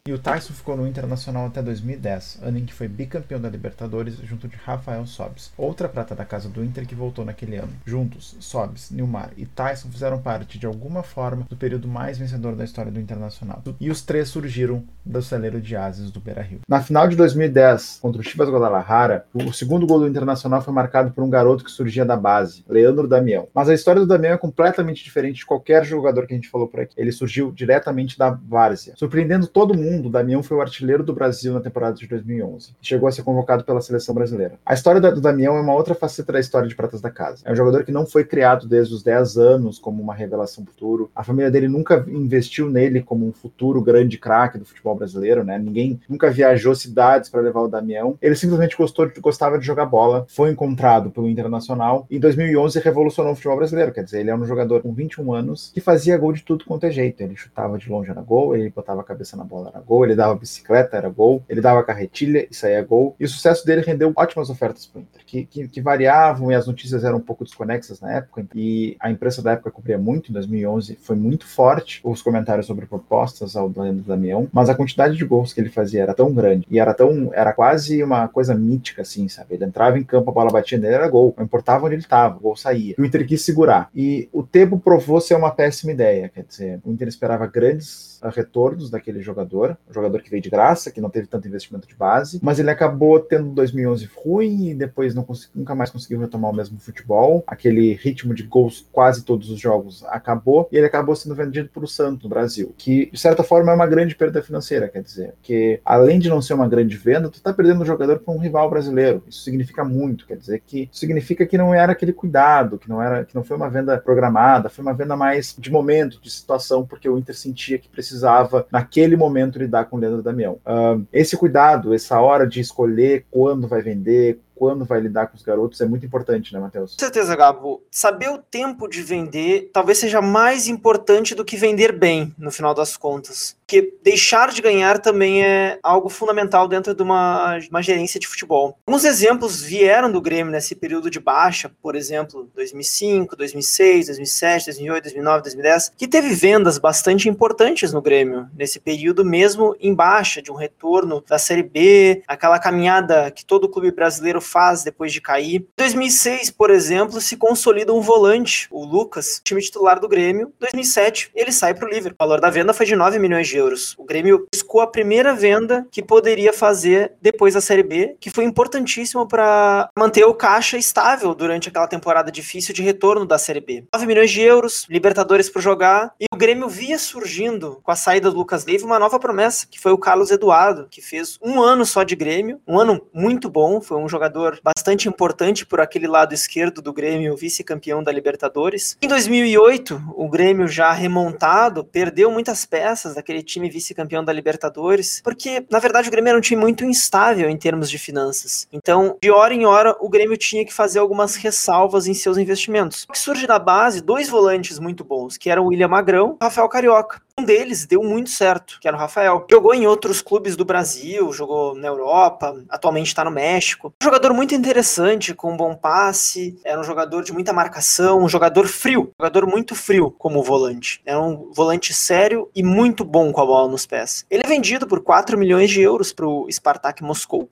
E 0.09 0.11
o 0.11 0.17
Tyson 0.17 0.55
ficou 0.55 0.75
no 0.75 0.87
Internacional 0.87 1.45
até 1.45 1.61
2010, 1.61 2.39
ano 2.41 2.57
em 2.57 2.65
que 2.65 2.73
foi 2.73 2.87
bicampeão 2.87 3.39
da 3.39 3.47
Libertadores 3.47 4.15
junto 4.23 4.47
de 4.47 4.55
Rafael 4.55 5.05
Sobis, 5.05 5.51
outra 5.55 5.87
prata 5.87 6.15
da 6.15 6.25
casa 6.25 6.49
do 6.49 6.63
Inter 6.63 6.87
que 6.87 6.95
voltou 6.95 7.23
naquele 7.23 7.57
ano. 7.57 7.69
Juntos, 7.85 8.35
Sobis, 8.39 8.89
Nilmar 8.89 9.29
e 9.37 9.45
Tyson 9.45 9.87
fizeram 9.91 10.19
parte 10.19 10.57
de 10.57 10.65
alguma 10.65 11.03
forma 11.03 11.45
do 11.47 11.55
período 11.55 11.87
mais 11.87 12.17
vencedor 12.17 12.55
da 12.55 12.65
história 12.65 12.91
do 12.91 12.99
Internacional. 12.99 13.61
E 13.79 13.91
os 13.91 14.01
três 14.01 14.29
surgiram 14.29 14.83
do 15.05 15.21
celeiro 15.21 15.61
de 15.61 15.75
ases 15.75 16.09
do 16.09 16.19
Beira-Rio. 16.19 16.61
Na 16.67 16.81
final 16.81 17.07
de 17.07 17.15
2010, 17.15 17.99
contra 18.01 18.19
o 18.19 18.23
Chivas 18.23 18.49
Guadalajara, 18.49 19.27
o 19.31 19.53
segundo 19.53 19.85
gol 19.85 19.99
do 19.99 20.07
Internacional 20.07 20.63
foi 20.63 20.73
marcado 20.73 21.11
por 21.11 21.23
um 21.23 21.29
garoto 21.29 21.63
que 21.63 21.69
surgia 21.69 22.03
da 22.03 22.17
base, 22.17 22.65
Leandro 22.67 23.07
Damião. 23.07 23.47
Mas 23.53 23.69
a 23.69 23.75
história 23.75 24.01
do 24.01 24.07
Damião 24.07 24.33
é 24.33 24.37
completamente 24.39 25.03
diferente 25.03 25.37
de 25.37 25.45
qualquer 25.45 25.85
jogador 25.85 26.25
que 26.25 26.33
a 26.33 26.35
gente 26.35 26.49
falou 26.49 26.67
por 26.67 26.79
aqui. 26.79 26.95
Ele 26.97 27.11
surgiu 27.11 27.51
diretamente 27.51 28.17
da 28.17 28.31
várzea, 28.31 28.95
surpreendendo 28.97 29.45
todo 29.45 29.77
mundo 29.77 29.98
mundo, 29.99 30.09
Damião 30.09 30.41
foi 30.41 30.57
o 30.57 30.61
artilheiro 30.61 31.03
do 31.03 31.13
Brasil 31.13 31.53
na 31.53 31.59
temporada 31.59 31.95
de 31.95 32.07
2011. 32.07 32.71
Chegou 32.81 33.07
a 33.07 33.11
ser 33.11 33.23
convocado 33.23 33.63
pela 33.63 33.81
seleção 33.81 34.15
brasileira. 34.15 34.53
A 34.65 34.73
história 34.73 35.01
do 35.01 35.21
Damião 35.21 35.57
é 35.57 35.61
uma 35.61 35.73
outra 35.73 35.93
faceta 35.93 36.31
da 36.31 36.39
história 36.39 36.67
de 36.67 36.75
Pratas 36.75 37.01
da 37.01 37.11
Casa. 37.11 37.43
É 37.45 37.51
um 37.51 37.55
jogador 37.55 37.83
que 37.83 37.91
não 37.91 38.05
foi 38.05 38.23
criado 38.23 38.67
desde 38.67 38.93
os 38.93 39.03
10 39.03 39.37
anos 39.37 39.77
como 39.77 40.01
uma 40.01 40.13
revelação 40.13 40.65
futuro. 40.65 41.11
A 41.13 41.23
família 41.23 41.51
dele 41.51 41.67
nunca 41.67 42.05
investiu 42.07 42.69
nele 42.69 43.01
como 43.01 43.27
um 43.27 43.33
futuro 43.33 43.81
grande 43.81 44.17
craque 44.17 44.57
do 44.57 44.65
futebol 44.65 44.95
brasileiro, 44.95 45.43
né? 45.43 45.59
Ninguém 45.59 45.99
nunca 46.07 46.31
viajou 46.31 46.73
cidades 46.73 47.29
para 47.29 47.41
levar 47.41 47.61
o 47.61 47.67
Damião. 47.67 48.17
Ele 48.21 48.35
simplesmente 48.35 48.77
gostou 48.77 49.09
gostava 49.19 49.59
de 49.59 49.65
jogar 49.65 49.85
bola, 49.85 50.25
foi 50.29 50.51
encontrado 50.51 51.09
pelo 51.09 51.27
Internacional 51.27 52.05
e 52.09 52.17
em 52.17 52.19
2011 52.19 52.79
revolucionou 52.79 53.33
o 53.33 53.35
futebol 53.35 53.57
brasileiro. 53.57 53.91
Quer 53.91 54.03
dizer, 54.03 54.19
ele 54.21 54.29
é 54.29 54.35
um 54.35 54.45
jogador 54.45 54.81
com 54.81 54.93
21 54.93 55.33
anos 55.33 55.71
que 55.73 55.81
fazia 55.81 56.17
gol 56.17 56.31
de 56.31 56.43
tudo 56.43 56.65
quanto 56.65 56.85
é 56.85 56.91
jeito. 56.91 57.21
Ele 57.21 57.35
chutava 57.35 57.77
de 57.77 57.89
longe 57.89 58.13
na 58.13 58.21
gol, 58.21 58.55
ele 58.55 58.69
botava 58.69 59.01
a 59.01 59.03
cabeça 59.03 59.35
na 59.35 59.43
bola 59.43 59.71
na 59.73 59.81
gol, 59.89 60.05
ele 60.05 60.15
dava 60.15 60.35
bicicleta, 60.35 60.95
era 60.95 61.09
gol, 61.09 61.43
ele 61.49 61.59
dava 61.59 61.83
carretilha 61.83 62.47
e 62.49 62.55
saía 62.55 62.83
gol. 62.83 63.15
E 63.19 63.25
o 63.25 63.27
sucesso 63.27 63.65
dele 63.65 63.81
rendeu 63.81 64.13
ótimas 64.15 64.49
ofertas 64.49 64.85
para 64.85 64.99
o 64.99 65.01
Inter, 65.01 65.21
que, 65.25 65.45
que, 65.45 65.67
que, 65.67 65.81
variavam 65.81 66.51
e 66.51 66.55
as 66.55 66.67
notícias 66.67 67.03
eram 67.03 67.17
um 67.17 67.21
pouco 67.21 67.43
desconexas 67.43 67.99
na 67.99 68.13
época. 68.13 68.45
E 68.53 68.95
a 68.99 69.09
imprensa 69.09 69.41
da 69.41 69.53
época 69.53 69.71
cobria 69.71 69.97
muito, 69.97 70.29
em 70.29 70.33
2011 70.33 70.97
foi 71.01 71.15
muito 71.15 71.47
forte 71.47 71.99
os 72.03 72.21
comentários 72.21 72.67
sobre 72.67 72.85
propostas 72.85 73.55
ao 73.55 73.71
Leandro 73.75 74.03
Damião, 74.03 74.47
mas 74.53 74.69
a 74.69 74.75
quantidade 74.75 75.17
de 75.17 75.25
gols 75.25 75.53
que 75.53 75.59
ele 75.59 75.69
fazia 75.69 76.03
era 76.03 76.13
tão 76.13 76.31
grande 76.31 76.67
e 76.69 76.79
era 76.79 76.93
tão, 76.93 77.31
era 77.33 77.51
quase 77.51 78.03
uma 78.03 78.27
coisa 78.27 78.53
mítica, 78.53 79.01
assim, 79.01 79.27
sabe? 79.27 79.55
Ele 79.55 79.65
entrava 79.65 79.97
em 79.97 80.03
campo, 80.03 80.29
a 80.29 80.33
bola 80.33 80.51
batia 80.51 80.77
nele, 80.77 80.93
era 80.93 81.07
gol. 81.07 81.33
Não 81.35 81.45
importava 81.45 81.85
onde 81.85 81.95
ele 81.95 82.01
estava, 82.01 82.37
o 82.37 82.41
gol 82.41 82.55
saía. 82.55 82.93
O 82.97 83.05
Inter 83.05 83.25
quis 83.25 83.43
segurar. 83.43 83.89
E 83.95 84.29
o 84.31 84.43
tempo 84.43 84.77
provou 84.77 85.19
ser 85.19 85.35
uma 85.35 85.51
péssima 85.51 85.91
ideia, 85.91 86.29
quer 86.29 86.43
dizer, 86.43 86.79
o 86.83 86.91
Inter 86.91 87.07
esperava 87.07 87.47
grandes 87.47 88.19
retornos 88.27 88.89
daquele 88.89 89.21
jogador, 89.21 89.68
um 89.89 89.93
jogador 89.93 90.21
que 90.21 90.29
veio 90.29 90.41
de 90.41 90.49
graça, 90.49 90.91
que 90.91 91.01
não 91.01 91.09
teve 91.09 91.27
tanto 91.27 91.47
investimento 91.47 91.87
de 91.87 91.95
base, 91.95 92.39
mas 92.41 92.59
ele 92.59 92.69
acabou 92.69 93.19
tendo 93.19 93.49
2011 93.51 94.09
ruim 94.15 94.69
e 94.69 94.75
depois 94.75 95.13
não 95.13 95.25
nunca 95.53 95.75
mais 95.75 95.89
conseguiu 95.89 96.19
retomar 96.19 96.51
o 96.51 96.55
mesmo 96.55 96.79
futebol. 96.79 97.43
Aquele 97.47 97.93
ritmo 97.93 98.33
de 98.33 98.43
gols 98.43 98.87
quase 98.91 99.23
todos 99.23 99.49
os 99.49 99.59
jogos 99.59 100.03
acabou 100.07 100.67
e 100.71 100.77
ele 100.77 100.85
acabou 100.85 101.15
sendo 101.15 101.35
vendido 101.35 101.69
para 101.69 101.83
o 101.83 101.87
Santos 101.87 102.23
no 102.23 102.29
Brasil, 102.29 102.73
que 102.77 103.09
de 103.11 103.19
certa 103.19 103.43
forma 103.43 103.71
é 103.71 103.75
uma 103.75 103.87
grande 103.87 104.15
perda 104.15 104.41
financeira, 104.41 104.87
quer 104.87 105.01
dizer, 105.01 105.33
que 105.41 105.79
além 105.85 106.19
de 106.19 106.29
não 106.29 106.41
ser 106.41 106.53
uma 106.53 106.67
grande 106.67 106.97
venda, 106.97 107.29
tu 107.29 107.35
está 107.35 107.53
perdendo 107.53 107.81
um 107.81 107.85
jogador 107.85 108.19
para 108.19 108.33
um 108.33 108.37
rival 108.37 108.69
brasileiro. 108.69 109.23
Isso 109.27 109.43
significa 109.43 109.83
muito, 109.83 110.25
quer 110.25 110.37
dizer 110.37 110.61
que 110.65 110.89
significa 110.91 111.45
que 111.45 111.57
não 111.57 111.73
era 111.73 111.91
aquele 111.91 112.13
cuidado, 112.13 112.77
que 112.77 112.89
não 112.89 113.01
era, 113.01 113.25
que 113.25 113.35
não 113.35 113.43
foi 113.43 113.57
uma 113.57 113.69
venda 113.69 113.97
programada, 113.97 114.69
foi 114.69 114.83
uma 114.83 114.93
venda 114.93 115.15
mais 115.15 115.55
de 115.57 115.71
momento, 115.71 116.19
de 116.21 116.29
situação, 116.29 116.85
porque 116.85 117.09
o 117.09 117.17
Inter 117.17 117.35
sentia 117.35 117.77
que 117.77 117.89
precisava, 117.89 118.65
naquele 118.71 119.15
momento, 119.15 119.58
lidar 119.59 119.85
com 119.85 119.97
o 119.97 119.99
Leandro 119.99 120.23
Damião. 120.23 120.59
Uh, 120.65 121.05
esse 121.11 121.37
cuidado, 121.37 121.93
essa 121.93 122.19
hora 122.19 122.47
de 122.47 122.59
escolher 122.59 123.25
quando 123.29 123.67
vai 123.67 123.81
vender, 123.81 124.39
quando 124.59 124.83
vai 124.83 124.99
lidar 124.99 125.27
com 125.27 125.37
os 125.37 125.41
garotos 125.41 125.79
é 125.79 125.85
muito 125.85 126.05
importante, 126.05 126.53
né, 126.53 126.59
Matheus? 126.59 126.91
Com 126.91 126.99
certeza, 126.99 127.33
Gabo. 127.33 127.81
Saber 127.89 128.29
o 128.29 128.37
tempo 128.37 128.89
de 128.89 129.01
vender 129.01 129.69
talvez 129.71 129.97
seja 129.97 130.21
mais 130.21 130.67
importante 130.67 131.33
do 131.33 131.45
que 131.45 131.55
vender 131.55 131.93
bem, 131.93 132.35
no 132.37 132.51
final 132.51 132.73
das 132.73 132.97
contas. 132.97 133.57
Porque 133.69 133.93
deixar 134.03 134.51
de 134.51 134.61
ganhar 134.61 134.99
também 134.99 135.45
é 135.45 135.79
algo 135.81 136.09
fundamental 136.09 136.67
dentro 136.67 136.93
de 136.93 137.01
uma, 137.01 137.57
uma 137.69 137.81
gerência 137.81 138.19
de 138.19 138.27
futebol. 138.27 138.77
Alguns 138.85 139.05
exemplos 139.05 139.61
vieram 139.61 140.11
do 140.11 140.19
Grêmio 140.19 140.51
nesse 140.51 140.75
período 140.75 141.09
de 141.09 141.19
baixa, 141.19 141.71
por 141.81 141.95
exemplo, 141.95 142.49
2005, 142.55 143.35
2006, 143.35 144.07
2007, 144.07 144.65
2008, 144.65 145.03
2009, 145.03 145.43
2010, 145.43 145.91
que 145.95 146.07
teve 146.07 146.29
vendas 146.33 146.77
bastante 146.79 147.29
importantes 147.29 147.93
no 147.93 148.01
Grêmio, 148.01 148.47
nesse 148.57 148.79
período 148.79 149.23
mesmo 149.23 149.75
em 149.79 149.93
baixa, 149.93 150.41
de 150.41 150.51
um 150.51 150.55
retorno 150.55 151.23
da 151.25 151.37
Série 151.37 151.63
B, 151.63 152.23
aquela 152.27 152.59
caminhada 152.59 153.29
que 153.31 153.45
todo 153.45 153.69
clube 153.69 153.91
brasileiro 153.91 154.41
faz 154.49 154.83
depois 154.83 155.13
de 155.13 155.21
cair. 155.21 155.61
Em 155.61 155.67
2006, 155.77 156.51
por 156.51 156.69
exemplo, 156.69 157.21
se 157.21 157.37
consolida 157.37 157.93
um 157.93 158.01
volante, 158.01 158.67
o 158.71 158.83
Lucas, 158.83 159.41
time 159.43 159.61
titular 159.61 159.99
do 159.99 160.07
Grêmio. 160.07 160.51
2007, 160.59 161.31
ele 161.35 161.51
sai 161.51 161.73
para 161.73 161.87
o 161.87 161.89
Liverpool. 161.89 162.17
O 162.19 162.27
valor 162.27 162.41
da 162.41 162.49
venda 162.49 162.73
foi 162.73 162.85
de 162.85 162.95
9 162.95 163.19
milhões 163.19 163.47
de 163.47 163.57
euros. 163.57 163.95
O 163.97 164.03
Grêmio 164.03 164.47
buscou 164.53 164.81
a 164.81 164.87
primeira 164.87 165.33
venda 165.33 165.87
que 165.91 166.01
poderia 166.01 166.51
fazer 166.51 167.13
depois 167.21 167.53
da 167.53 167.61
Série 167.61 167.83
B, 167.83 168.15
que 168.19 168.29
foi 168.29 168.43
importantíssimo 168.43 169.27
para 169.27 169.89
manter 169.97 170.25
o 170.25 170.33
caixa 170.33 170.77
estável 170.77 171.33
durante 171.35 171.69
aquela 171.69 171.87
temporada 171.87 172.31
difícil 172.31 172.73
de 172.73 172.81
retorno 172.81 173.25
da 173.25 173.37
Série 173.37 173.61
B. 173.61 173.85
9 173.93 174.05
milhões 174.05 174.31
de 174.31 174.41
euros, 174.41 174.85
Libertadores 174.89 175.49
para 175.49 175.61
jogar, 175.61 176.13
e 176.19 176.25
o 176.33 176.37
Grêmio 176.37 176.67
via 176.67 176.97
surgindo 176.97 177.79
com 177.83 177.91
a 177.91 177.95
saída 177.95 178.31
do 178.31 178.37
Lucas 178.37 178.65
Leiva 178.65 178.85
uma 178.85 178.99
nova 178.99 179.19
promessa, 179.19 179.67
que 179.69 179.79
foi 179.79 179.91
o 179.91 179.97
Carlos 179.97 180.31
Eduardo, 180.31 180.87
que 180.89 181.01
fez 181.01 181.37
um 181.41 181.61
ano 181.61 181.85
só 181.85 182.03
de 182.03 182.15
Grêmio, 182.15 182.59
um 182.67 182.79
ano 182.79 183.01
muito 183.13 183.49
bom, 183.49 183.81
foi 183.81 183.97
um 183.97 184.09
jogador 184.09 184.38
bastante 184.63 185.07
importante 185.07 185.65
por 185.65 185.81
aquele 185.81 186.07
lado 186.07 186.33
esquerdo 186.33 186.81
do 186.81 186.93
Grêmio, 186.93 187.35
vice-campeão 187.35 188.03
da 188.03 188.11
Libertadores. 188.11 188.97
Em 189.01 189.07
2008, 189.07 190.13
o 190.15 190.29
Grêmio 190.29 190.67
já 190.67 190.91
remontado, 190.91 191.83
perdeu 191.83 192.31
muitas 192.31 192.65
peças 192.65 193.15
daquele 193.15 193.43
time 193.43 193.69
vice-campeão 193.69 194.23
da 194.23 194.33
Libertadores, 194.33 195.21
porque 195.23 195.65
na 195.69 195.79
verdade 195.79 196.07
o 196.07 196.11
Grêmio 196.11 196.29
era 196.29 196.37
um 196.37 196.41
time 196.41 196.61
muito 196.61 196.85
instável 196.85 197.49
em 197.49 197.57
termos 197.57 197.89
de 197.89 197.97
finanças. 197.97 198.67
Então, 198.71 199.17
de 199.21 199.31
hora 199.31 199.53
em 199.53 199.65
hora, 199.65 199.95
o 199.99 200.09
Grêmio 200.09 200.37
tinha 200.37 200.65
que 200.65 200.73
fazer 200.73 200.99
algumas 200.99 201.35
ressalvas 201.35 202.07
em 202.07 202.13
seus 202.13 202.37
investimentos. 202.37 203.05
O 203.09 203.11
que 203.11 203.19
surge 203.19 203.45
da 203.47 203.59
base, 203.59 204.01
dois 204.01 204.29
volantes 204.29 204.79
muito 204.79 205.03
bons, 205.03 205.37
que 205.37 205.49
eram 205.49 205.63
o 205.63 205.67
William 205.67 205.87
Magrão 205.87 206.37
e 206.39 206.43
o 206.43 206.45
Rafael 206.45 206.69
Carioca. 206.69 207.21
Um 207.39 207.43
deles 207.45 207.85
deu 207.85 208.03
muito 208.03 208.29
certo, 208.29 208.77
que 208.81 208.87
era 208.87 208.97
o 208.97 208.99
Rafael. 208.99 209.47
Jogou 209.49 209.73
em 209.73 209.87
outros 209.87 210.21
clubes 210.21 210.57
do 210.57 210.65
Brasil, 210.65 211.31
jogou 211.31 211.73
na 211.73 211.87
Europa, 211.87 212.61
atualmente 212.67 213.07
está 213.07 213.23
no 213.23 213.31
México. 213.31 213.93
Um 214.01 214.03
jogador 214.03 214.33
muito 214.33 214.53
interessante, 214.53 215.33
com 215.33 215.53
um 215.53 215.55
bom 215.55 215.73
passe, 215.73 216.59
era 216.65 216.77
um 216.77 216.83
jogador 216.83 217.23
de 217.23 217.31
muita 217.31 217.53
marcação, 217.53 218.21
um 218.21 218.27
jogador 218.27 218.67
frio, 218.67 219.13
um 219.17 219.23
jogador 219.23 219.47
muito 219.47 219.73
frio 219.73 220.11
como 220.11 220.43
volante. 220.43 221.01
Era 221.05 221.21
um 221.21 221.49
volante 221.53 221.93
sério 221.93 222.49
e 222.53 222.61
muito 222.61 223.05
bom 223.05 223.31
com 223.31 223.39
a 223.39 223.45
bola 223.45 223.71
nos 223.71 223.85
pés. 223.85 224.25
Ele 224.29 224.43
é 224.43 224.47
vendido 224.47 224.85
por 224.85 225.01
4 225.01 225.37
milhões 225.37 225.69
de 225.69 225.79
euros 225.79 226.11
para 226.11 226.27
o 226.27 226.45
Spartak 226.51 227.01
Moscou. 227.01 227.49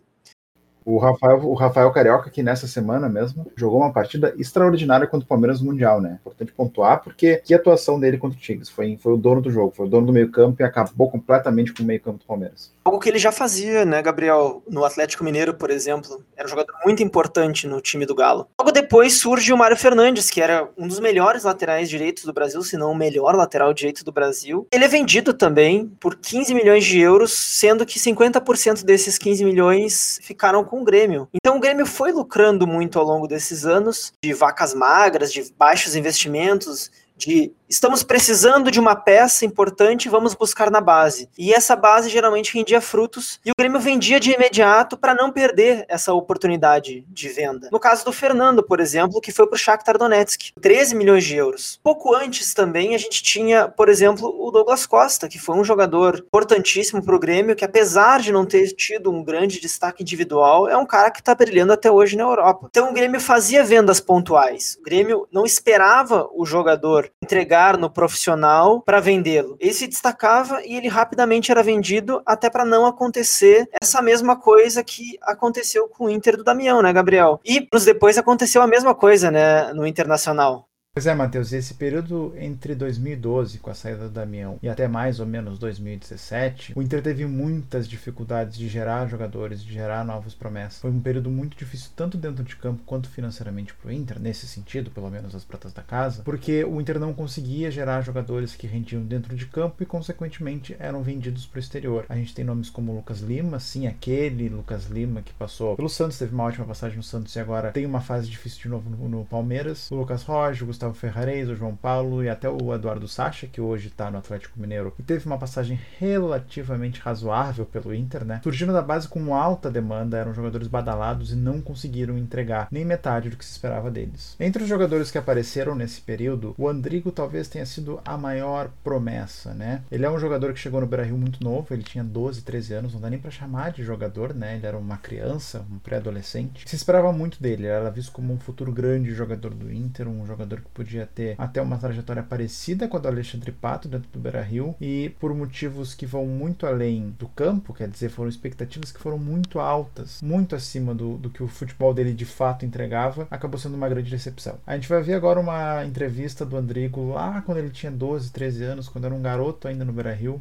O 0.89 0.99
Rafael, 0.99 1.45
o 1.45 1.53
Rafael 1.53 1.91
Carioca, 1.91 2.29
que 2.29 2.41
nessa 2.41 2.65
semana 2.65 3.09
mesmo 3.09 3.51
jogou 3.57 3.81
uma 3.81 3.91
partida 3.91 4.33
extraordinária 4.37 5.05
contra 5.05 5.25
o 5.25 5.27
Palmeiras 5.27 5.61
Mundial, 5.61 5.99
né? 5.99 6.17
Importante 6.21 6.53
pontuar, 6.53 7.03
porque 7.03 7.41
que 7.43 7.53
atuação 7.53 7.99
dele 7.99 8.17
contra 8.17 8.37
o 8.37 8.41
Tigres. 8.41 8.69
Foi, 8.69 8.95
foi 8.95 9.11
o 9.11 9.17
dono 9.17 9.41
do 9.41 9.51
jogo, 9.51 9.73
foi 9.75 9.85
o 9.85 9.89
dono 9.89 10.07
do 10.07 10.13
meio-campo 10.13 10.61
e 10.61 10.63
acabou 10.63 11.11
completamente 11.11 11.73
com 11.73 11.83
o 11.83 11.85
meio-campo 11.85 12.19
do 12.19 12.25
Palmeiras. 12.25 12.71
Algo 12.87 12.99
que 12.99 13.09
ele 13.09 13.19
já 13.19 13.33
fazia, 13.33 13.83
né, 13.83 14.01
Gabriel? 14.01 14.63
No 14.65 14.85
Atlético 14.85 15.21
Mineiro, 15.21 15.53
por 15.53 15.69
exemplo. 15.69 16.23
Era 16.37 16.47
um 16.47 16.49
jogador 16.49 16.73
muito 16.85 17.03
importante 17.03 17.67
no 17.67 17.81
time 17.81 18.05
do 18.05 18.15
Galo. 18.15 18.47
Logo 18.57 18.71
depois 18.71 19.19
surge 19.19 19.51
o 19.51 19.57
Mário 19.57 19.75
Fernandes, 19.75 20.29
que 20.29 20.39
era 20.39 20.69
um 20.77 20.87
dos 20.87 21.01
melhores 21.01 21.43
laterais 21.43 21.89
direitos 21.89 22.23
do 22.23 22.31
Brasil, 22.31 22.63
se 22.63 22.77
não 22.77 22.93
o 22.93 22.95
melhor 22.95 23.35
lateral 23.35 23.73
direito 23.73 24.05
do 24.05 24.11
Brasil. 24.13 24.65
Ele 24.71 24.85
é 24.85 24.87
vendido 24.87 25.33
também 25.33 25.91
por 25.99 26.15
15 26.15 26.55
milhões 26.55 26.85
de 26.85 26.97
euros, 26.97 27.33
sendo 27.33 27.85
que 27.85 27.99
50% 27.99 28.85
desses 28.85 29.17
15 29.17 29.43
milhões 29.43 30.17
ficaram 30.23 30.63
com 30.63 30.79
o 30.79 30.85
Grêmio. 30.85 31.27
Então 31.33 31.57
o 31.57 31.59
Grêmio 31.59 31.85
foi 31.85 32.13
lucrando 32.13 32.65
muito 32.65 32.97
ao 32.97 33.03
longo 33.03 33.27
desses 33.27 33.65
anos, 33.65 34.13
de 34.23 34.33
vacas 34.33 34.73
magras, 34.73 35.33
de 35.33 35.51
baixos 35.59 35.93
investimentos, 35.93 36.89
de 37.17 37.51
estamos 37.69 38.03
precisando 38.03 38.71
de 38.71 38.79
uma 38.79 38.95
peça 38.95 39.45
importante, 39.45 40.09
vamos 40.09 40.33
buscar 40.33 40.71
na 40.71 40.79
base. 40.79 41.29
E 41.37 41.53
essa 41.53 41.75
base 41.75 42.09
geralmente 42.09 42.53
rendia 42.53 42.79
frutos 42.79 43.39
e 43.45 43.51
o 43.51 43.53
Grêmio 43.57 43.79
vendia 43.79 44.19
de 44.19 44.31
imediato 44.31 44.97
para 44.97 45.13
não 45.13 45.31
perder 45.31 45.85
essa 45.87 46.13
oportunidade 46.13 47.05
de 47.09 47.29
venda. 47.29 47.69
No 47.71 47.79
caso 47.79 48.05
do 48.05 48.13
Fernando, 48.13 48.63
por 48.63 48.79
exemplo, 48.79 49.21
que 49.21 49.31
foi 49.31 49.47
para 49.47 49.55
o 49.55 49.59
Shakhtar 49.59 49.97
Donetsk, 49.97 50.53
13 50.61 50.95
milhões 50.95 51.23
de 51.25 51.35
euros. 51.35 51.79
Pouco 51.83 52.15
antes 52.15 52.53
também 52.53 52.95
a 52.95 52.97
gente 52.97 53.21
tinha, 53.21 53.67
por 53.67 53.89
exemplo, 53.89 54.33
o 54.39 54.51
Douglas 54.51 54.85
Costa, 54.85 55.27
que 55.27 55.39
foi 55.39 55.55
um 55.55 55.63
jogador 55.63 56.23
importantíssimo 56.27 57.03
para 57.03 57.15
o 57.15 57.19
Grêmio, 57.19 57.55
que 57.55 57.65
apesar 57.65 58.19
de 58.21 58.31
não 58.31 58.45
ter 58.45 58.67
tido 58.73 59.11
um 59.11 59.23
grande 59.23 59.59
destaque 59.59 60.03
individual, 60.03 60.69
é 60.69 60.77
um 60.77 60.85
cara 60.85 61.11
que 61.11 61.19
está 61.19 61.35
brilhando 61.35 61.73
até 61.73 61.91
hoje 61.91 62.15
na 62.15 62.23
Europa. 62.23 62.67
Então 62.69 62.89
o 62.89 62.93
Grêmio 62.93 63.19
fazia 63.19 63.63
vendas 63.63 63.99
pontuais. 63.99 64.77
O 64.79 64.83
Grêmio 64.83 65.27
não 65.31 65.45
esperava 65.45 66.29
o 66.33 66.45
jogador 66.45 67.09
entregar 67.21 67.56
no 67.77 67.89
profissional 67.89 68.81
para 68.81 68.99
vendê-lo. 68.99 69.57
Ele 69.59 69.73
se 69.73 69.87
destacava 69.87 70.63
e 70.63 70.75
ele 70.75 70.87
rapidamente 70.87 71.51
era 71.51 71.63
vendido 71.63 72.21
até 72.25 72.49
para 72.49 72.63
não 72.63 72.85
acontecer 72.85 73.67
essa 73.81 74.01
mesma 74.01 74.35
coisa 74.35 74.83
que 74.83 75.17
aconteceu 75.23 75.87
com 75.87 76.05
o 76.05 76.09
Inter 76.09 76.37
do 76.37 76.43
Damião, 76.43 76.81
né, 76.81 76.93
Gabriel? 76.93 77.39
E 77.43 77.67
nos 77.73 77.85
depois 77.85 78.17
aconteceu 78.17 78.61
a 78.61 78.67
mesma 78.67 78.93
coisa, 78.93 79.31
né, 79.31 79.73
no 79.73 79.87
Internacional. 79.87 80.67
Pois 80.97 81.05
é, 81.05 81.13
Matheus, 81.13 81.53
esse 81.53 81.75
período 81.75 82.33
entre 82.39 82.73
2012, 82.73 83.59
com 83.59 83.69
a 83.69 83.75
saída 83.75 84.05
do 84.05 84.09
Damião, 84.09 84.57
e 84.63 84.67
até 84.67 84.87
mais 84.87 85.19
ou 85.19 85.27
menos 85.27 85.59
2017, 85.59 86.73
o 86.75 86.81
Inter 86.81 87.03
teve 87.03 87.23
muitas 87.23 87.87
dificuldades 87.87 88.57
de 88.57 88.67
gerar 88.67 89.05
jogadores, 89.05 89.63
de 89.63 89.71
gerar 89.71 90.03
novas 90.03 90.33
promessas. 90.33 90.79
Foi 90.81 90.89
um 90.89 90.99
período 90.99 91.29
muito 91.29 91.55
difícil, 91.55 91.91
tanto 91.95 92.17
dentro 92.17 92.43
de 92.43 92.55
campo 92.55 92.81
quanto 92.83 93.11
financeiramente 93.11 93.75
para 93.75 93.89
o 93.89 93.91
Inter, 93.93 94.19
nesse 94.19 94.47
sentido, 94.47 94.89
pelo 94.89 95.11
menos 95.11 95.35
as 95.35 95.43
pratas 95.43 95.71
da 95.71 95.83
casa, 95.83 96.23
porque 96.23 96.63
o 96.63 96.81
Inter 96.81 96.99
não 96.99 97.13
conseguia 97.13 97.69
gerar 97.69 98.01
jogadores 98.01 98.55
que 98.55 98.65
rendiam 98.65 99.03
dentro 99.03 99.35
de 99.35 99.45
campo 99.45 99.83
e, 99.83 99.85
consequentemente, 99.85 100.75
eram 100.79 101.03
vendidos 101.03 101.45
para 101.45 101.57
o 101.57 101.59
exterior. 101.59 102.07
A 102.09 102.15
gente 102.15 102.33
tem 102.33 102.43
nomes 102.43 102.71
como 102.71 102.95
Lucas 102.95 103.19
Lima, 103.19 103.59
sim, 103.59 103.85
aquele 103.85 104.49
Lucas 104.49 104.87
Lima 104.87 105.21
que 105.21 105.33
passou 105.33 105.75
pelo 105.75 105.89
Santos, 105.89 106.17
teve 106.17 106.33
uma 106.33 106.45
ótima 106.45 106.65
passagem 106.65 106.97
no 106.97 107.03
Santos 107.03 107.35
e 107.35 107.39
agora 107.39 107.71
tem 107.71 107.85
uma 107.85 108.01
fase 108.01 108.27
difícil 108.27 108.63
de 108.63 108.69
novo 108.69 108.89
no, 108.89 109.07
no 109.07 109.25
Palmeiras. 109.25 109.91
O 109.91 109.95
Lucas 109.95 110.23
Rocha, 110.23 110.65
Gustavo 110.65 110.86
Gustavo 110.87 110.93
Ferrarez, 110.93 111.49
o 111.49 111.55
João 111.55 111.75
Paulo 111.75 112.23
e 112.23 112.29
até 112.29 112.49
o 112.49 112.73
Eduardo 112.73 113.07
Sacha, 113.07 113.47
que 113.47 113.59
hoje 113.59 113.87
está 113.87 114.09
no 114.09 114.17
Atlético 114.17 114.59
Mineiro 114.59 114.93
e 114.97 115.03
teve 115.03 115.25
uma 115.25 115.37
passagem 115.37 115.79
relativamente 115.99 117.01
razoável 117.01 117.65
pelo 117.65 117.93
Inter, 117.93 118.23
né? 118.23 118.39
Surgindo 118.43 118.73
da 118.73 118.81
base 118.81 119.07
com 119.07 119.35
alta 119.35 119.69
demanda, 119.69 120.17
eram 120.17 120.33
jogadores 120.33 120.67
badalados 120.67 121.31
e 121.31 121.35
não 121.35 121.61
conseguiram 121.61 122.17
entregar 122.17 122.67
nem 122.71 122.85
metade 122.85 123.29
do 123.29 123.37
que 123.37 123.45
se 123.45 123.51
esperava 123.51 123.91
deles. 123.91 124.35
Entre 124.39 124.63
os 124.63 124.69
jogadores 124.69 125.11
que 125.11 125.17
apareceram 125.17 125.75
nesse 125.75 126.01
período, 126.01 126.55
o 126.57 126.67
Andrigo 126.67 127.11
talvez 127.11 127.47
tenha 127.47 127.65
sido 127.65 127.99
a 128.05 128.17
maior 128.17 128.69
promessa, 128.83 129.53
né? 129.53 129.81
Ele 129.91 130.05
é 130.05 130.09
um 130.09 130.19
jogador 130.19 130.53
que 130.53 130.59
chegou 130.59 130.81
no 130.81 130.87
Beira-Rio 130.87 131.17
muito 131.17 131.43
novo, 131.43 131.73
ele 131.73 131.83
tinha 131.83 132.03
12, 132.03 132.43
13 132.43 132.73
anos, 132.73 132.93
não 132.93 133.01
dá 133.01 133.09
nem 133.09 133.19
para 133.19 133.31
chamar 133.31 133.71
de 133.71 133.83
jogador, 133.83 134.33
né? 134.33 134.55
Ele 134.55 134.65
era 134.65 134.77
uma 134.77 134.97
criança, 134.97 135.65
um 135.71 135.79
pré-adolescente. 135.79 136.67
Se 136.67 136.75
esperava 136.75 137.11
muito 137.11 137.41
dele, 137.41 137.63
ele 137.63 137.67
era 137.67 137.89
visto 137.89 138.11
como 138.11 138.33
um 138.33 138.39
futuro 138.39 138.71
grande 138.71 139.13
jogador 139.13 139.53
do 139.53 139.71
Inter, 139.71 140.07
um 140.07 140.25
jogador 140.25 140.61
que 140.61 140.69
podia 140.77 141.07
ter 141.07 141.33
até 141.39 141.59
uma 141.59 141.79
trajetória 141.79 142.21
parecida 142.21 142.87
com 142.87 142.97
a 142.97 142.99
do 142.99 143.07
Alexandre 143.07 143.51
Pato 143.51 143.87
dentro 143.87 144.07
do 144.11 144.19
Beira 144.19 144.43
Rio 144.43 144.75
e 144.79 145.09
por 145.19 145.33
motivos 145.33 145.95
que 145.95 146.05
vão 146.05 146.27
muito 146.27 146.67
além 146.67 147.15
do 147.17 147.27
campo, 147.29 147.73
quer 147.73 147.89
dizer, 147.89 148.09
foram 148.09 148.29
expectativas 148.29 148.91
que 148.91 148.99
foram 148.99 149.17
muito 149.17 149.59
altas, 149.59 150.21
muito 150.21 150.55
acima 150.55 150.93
do, 150.93 151.17
do 151.17 151.31
que 151.31 151.41
o 151.41 151.47
futebol 151.47 151.95
dele 151.95 152.13
de 152.13 152.25
fato 152.25 152.63
entregava, 152.63 153.27
acabou 153.31 153.59
sendo 153.59 153.75
uma 153.75 153.89
grande 153.89 154.11
decepção. 154.11 154.59
A 154.67 154.75
gente 154.75 154.87
vai 154.87 155.01
ver 155.01 155.15
agora 155.15 155.39
uma 155.39 155.83
entrevista 155.83 156.45
do 156.45 156.55
Andrigo 156.55 157.09
lá 157.11 157.41
quando 157.41 157.57
ele 157.57 157.71
tinha 157.71 157.91
12, 157.91 158.31
13 158.31 158.63
anos, 158.63 158.87
quando 158.87 159.05
era 159.05 159.15
um 159.15 159.21
garoto 159.21 159.67
ainda 159.67 159.83
no 159.83 159.91
Beira 159.91 160.13
Rio, 160.13 160.39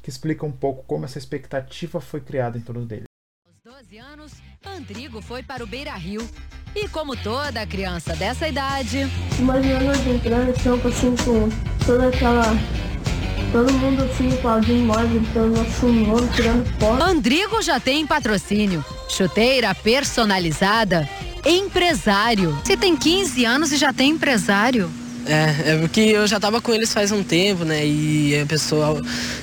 que 0.00 0.08
explica 0.08 0.46
um 0.46 0.52
pouco 0.52 0.84
como 0.84 1.04
essa 1.04 1.18
expectativa 1.18 2.00
foi 2.00 2.20
criada 2.20 2.56
em 2.56 2.60
torno 2.60 2.86
dele. 2.86 3.06
Aos 3.44 3.56
12 3.82 3.98
anos, 3.98 4.32
Andrigo 4.64 5.20
foi 5.20 5.42
para 5.42 5.64
o 5.64 5.66
Beira 5.66 5.94
Rio 5.94 6.20
e 6.74 6.88
como 6.88 7.16
toda 7.16 7.66
criança 7.66 8.14
dessa 8.14 8.48
idade. 8.48 9.08
Imaginando 9.38 9.90
a 9.90 9.94
gente 9.94 10.10
entrando 10.10 10.50
em 10.50 10.52
campo 10.52 10.88
assim 10.88 11.14
com 11.24 11.48
toda 11.86 12.08
aquela. 12.08 12.44
Todo 13.52 13.72
mundo 13.72 14.02
assim, 14.02 14.32
aplaudindo 14.32 14.84
nós, 14.84 15.08
gritando 15.08 15.56
nosso 15.56 15.86
nome, 15.86 16.28
tirando 16.34 16.66
foto. 16.80 17.02
Andrigo 17.02 17.62
já 17.62 17.78
tem 17.78 18.04
patrocínio, 18.04 18.84
chuteira 19.08 19.72
personalizada, 19.74 21.08
empresário. 21.46 22.58
Você 22.64 22.76
tem 22.76 22.96
15 22.96 23.44
anos 23.44 23.70
e 23.70 23.76
já 23.76 23.92
tem 23.92 24.10
empresário? 24.10 24.90
É, 25.26 25.72
é 25.72 25.78
porque 25.78 26.00
eu 26.00 26.26
já 26.26 26.38
tava 26.38 26.60
com 26.60 26.72
eles 26.72 26.92
faz 26.92 27.10
um 27.10 27.22
tempo, 27.22 27.64
né? 27.64 27.84
E 27.84 28.34
é 28.34 28.44
pessoal 28.44 28.98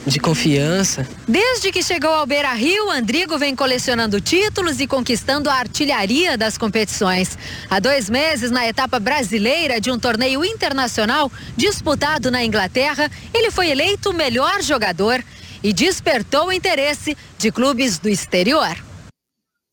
de 0.06 0.20
confiança. 0.20 1.08
Desde 1.28 1.72
que 1.72 1.82
chegou 1.82 2.10
ao 2.10 2.26
Beira 2.26 2.54
Rio, 2.54 2.89
Andrigo 2.89 3.38
vem 3.38 3.56
colecionando 3.56 4.22
títulos 4.22 4.80
e 4.80 4.88
conquistando 4.88 5.50
a 5.50 5.56
artilharia 5.56 6.38
das 6.38 6.58
competições. 6.58 7.38
Há 7.70 7.80
dois 7.80 8.10
meses, 8.10 8.52
na 8.52 8.67
etapa 8.67 9.00
brasileira 9.00 9.82
de 9.82 9.91
um 9.91 9.98
torneio 9.98 10.46
internacional 10.46 11.32
disputado 11.58 12.30
na 12.30 12.44
Inglaterra, 12.44 13.10
ele 13.34 13.50
foi 13.50 13.70
eleito 13.70 14.12
o 14.12 14.13
melhor 14.13 14.62
jogador 14.62 15.24
e 15.63 15.74
despertou 15.74 16.48
o 16.48 16.52
interesse 16.52 17.17
de 17.38 17.52
clubes 17.52 18.00
do 18.00 18.10
exterior. 18.10 18.91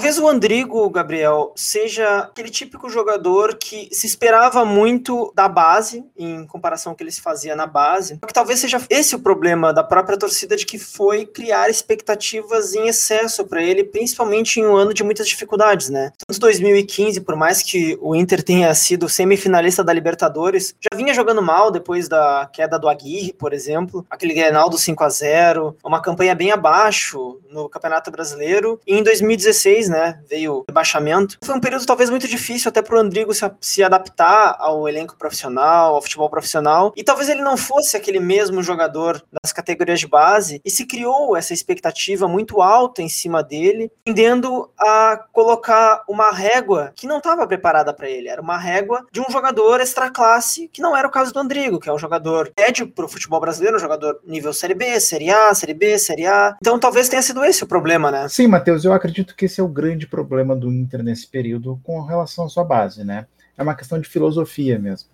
Talvez 0.01 0.17
o 0.17 0.29
Andrigo, 0.29 0.89
Gabriel, 0.91 1.53
seja 1.57 2.21
aquele 2.21 2.51
típico 2.51 2.89
jogador 2.89 3.57
que 3.57 3.89
se 3.91 4.07
esperava 4.07 4.65
muito 4.65 5.33
da 5.35 5.49
base, 5.49 6.05
em 6.17 6.47
comparação 6.47 6.93
ao 6.93 6.97
que 6.97 7.03
ele 7.03 7.11
se 7.11 7.21
fazia 7.21 7.57
na 7.57 7.67
base. 7.67 8.17
Que 8.25 8.33
talvez 8.33 8.61
seja 8.61 8.81
esse 8.89 9.17
o 9.17 9.19
problema 9.19 9.73
da 9.73 9.83
própria 9.83 10.17
torcida, 10.17 10.55
de 10.55 10.65
que 10.65 10.79
foi 10.79 11.27
criar 11.27 11.69
expectativas 11.69 12.75
em 12.75 12.87
excesso 12.87 13.45
para 13.45 13.61
ele, 13.61 13.83
principalmente 13.83 14.61
em 14.61 14.67
um 14.67 14.77
ano 14.77 14.95
de 14.95 15.03
muitas 15.03 15.27
dificuldades, 15.27 15.89
né? 15.89 16.13
Tanto 16.29 16.39
2015, 16.39 17.21
por 17.23 17.35
mais 17.35 17.61
que 17.61 17.99
o 18.01 18.15
Inter 18.15 18.41
tenha 18.41 18.73
sido 18.77 19.09
semifinalista 19.09 19.83
da 19.83 19.93
Libertadores, 19.93 20.77
já 20.81 20.97
vinha 20.97 21.13
jogando 21.13 21.43
mal 21.43 21.73
depois 21.73 22.09
da 22.09 22.49
queda 22.53 22.79
do 22.79 22.89
Aguirre, 22.89 23.33
por 23.33 23.53
exemplo, 23.53 24.07
aquele 24.09 24.33
Grenal 24.33 24.71
do 24.71 24.79
5 24.79 25.03
a 25.03 25.09
0 25.09 25.77
uma 25.85 26.01
campanha 26.01 26.37
bem 26.37 26.53
abaixo 26.53 27.41
no 27.51 27.69
Campeonato 27.69 28.13
Brasileiro. 28.13 28.81
E 28.87 28.97
em 28.97 29.03
2016, 29.03 29.88
né, 29.89 30.21
veio 30.29 30.55
o 30.55 30.65
rebaixamento. 30.69 31.39
Foi 31.45 31.55
um 31.55 31.61
período 31.61 31.87
talvez 31.87 32.11
muito 32.11 32.29
difícil 32.29 32.69
até 32.69 32.83
para 32.83 32.97
o 32.97 32.99
Andrigo 32.99 33.33
se, 33.35 33.51
se 33.61 33.83
adaptar 33.83 34.57
ao 34.59 34.89
elenco 34.89 35.17
profissional, 35.17 35.95
ao 35.95 36.03
futebol 36.03 36.29
profissional. 36.31 36.93
E 36.97 37.03
talvez 37.03 37.29
ele 37.29 37.43
não 37.43 37.57
fosse 37.57 37.97
aquele 37.97 38.21
mesmo 38.21 38.63
jogador 38.63 39.23
das 39.43 39.53
categorias 39.53 40.01
de 40.01 40.07
base. 40.07 40.61
E 40.65 40.71
se 40.71 40.87
criou 40.87 41.37
essa 41.37 41.53
expectativa 41.53 42.29
muito 42.29 42.61
alta 42.61 43.03
em 43.03 43.09
cima 43.09 43.43
dele, 43.43 43.91
tendendo 44.05 44.71
a 44.79 45.25
colocar 45.33 46.05
uma 46.09 46.31
régua 46.31 46.93
que 46.95 47.07
não 47.07 47.19
estava 47.19 47.47
preparada 47.47 47.93
para 47.93 48.09
ele. 48.09 48.29
Era 48.29 48.43
uma 48.43 48.59
régua 48.59 49.07
de 49.11 49.21
um 49.21 49.31
jogador 49.31 49.81
extra 49.81 50.11
classe, 50.11 50.69
que 50.69 50.83
não 50.83 50.97
era 50.97 51.09
o 51.09 51.11
caso 51.11 51.33
do 51.33 51.41
Andrigo, 51.41 51.81
que 51.81 51.89
é 51.89 51.93
um 51.93 51.99
jogador 51.99 52.53
médio 52.59 52.89
para 52.89 53.05
o 53.05 53.09
futebol 53.09 53.41
brasileiro, 53.41 53.77
um 53.77 53.81
jogador 53.81 54.21
nível 54.25 54.53
Série 54.53 54.75
B, 54.75 55.01
Série 55.01 55.31
A, 55.31 55.55
Série 55.55 55.75
B, 55.75 55.99
Série 55.99 56.27
A. 56.27 56.57
Então 56.61 56.79
talvez 56.79 57.09
tenha 57.09 57.23
sido 57.23 57.45
esse 57.45 57.65
o 57.65 57.67
problema, 57.67 58.11
né? 58.11 58.29
Sim, 58.29 58.47
Matheus, 58.47 58.85
eu 58.85 58.93
acredito 58.93 59.35
que 59.35 59.47
esse 59.47 59.61
é 59.61 59.65
o 59.65 59.69
grande 59.79 60.09
problema 60.09 60.57
do 60.57 60.73
Inter 60.73 61.05
nesse 61.05 61.29
período 61.29 61.79
com 61.85 62.01
relação 62.03 62.47
à 62.47 62.49
sua 62.49 62.65
base, 62.65 63.05
né? 63.05 63.27
É 63.57 63.63
uma 63.63 63.77
questão 63.77 64.01
de 64.01 64.09
filosofia 64.09 64.77
mesmo 64.77 65.09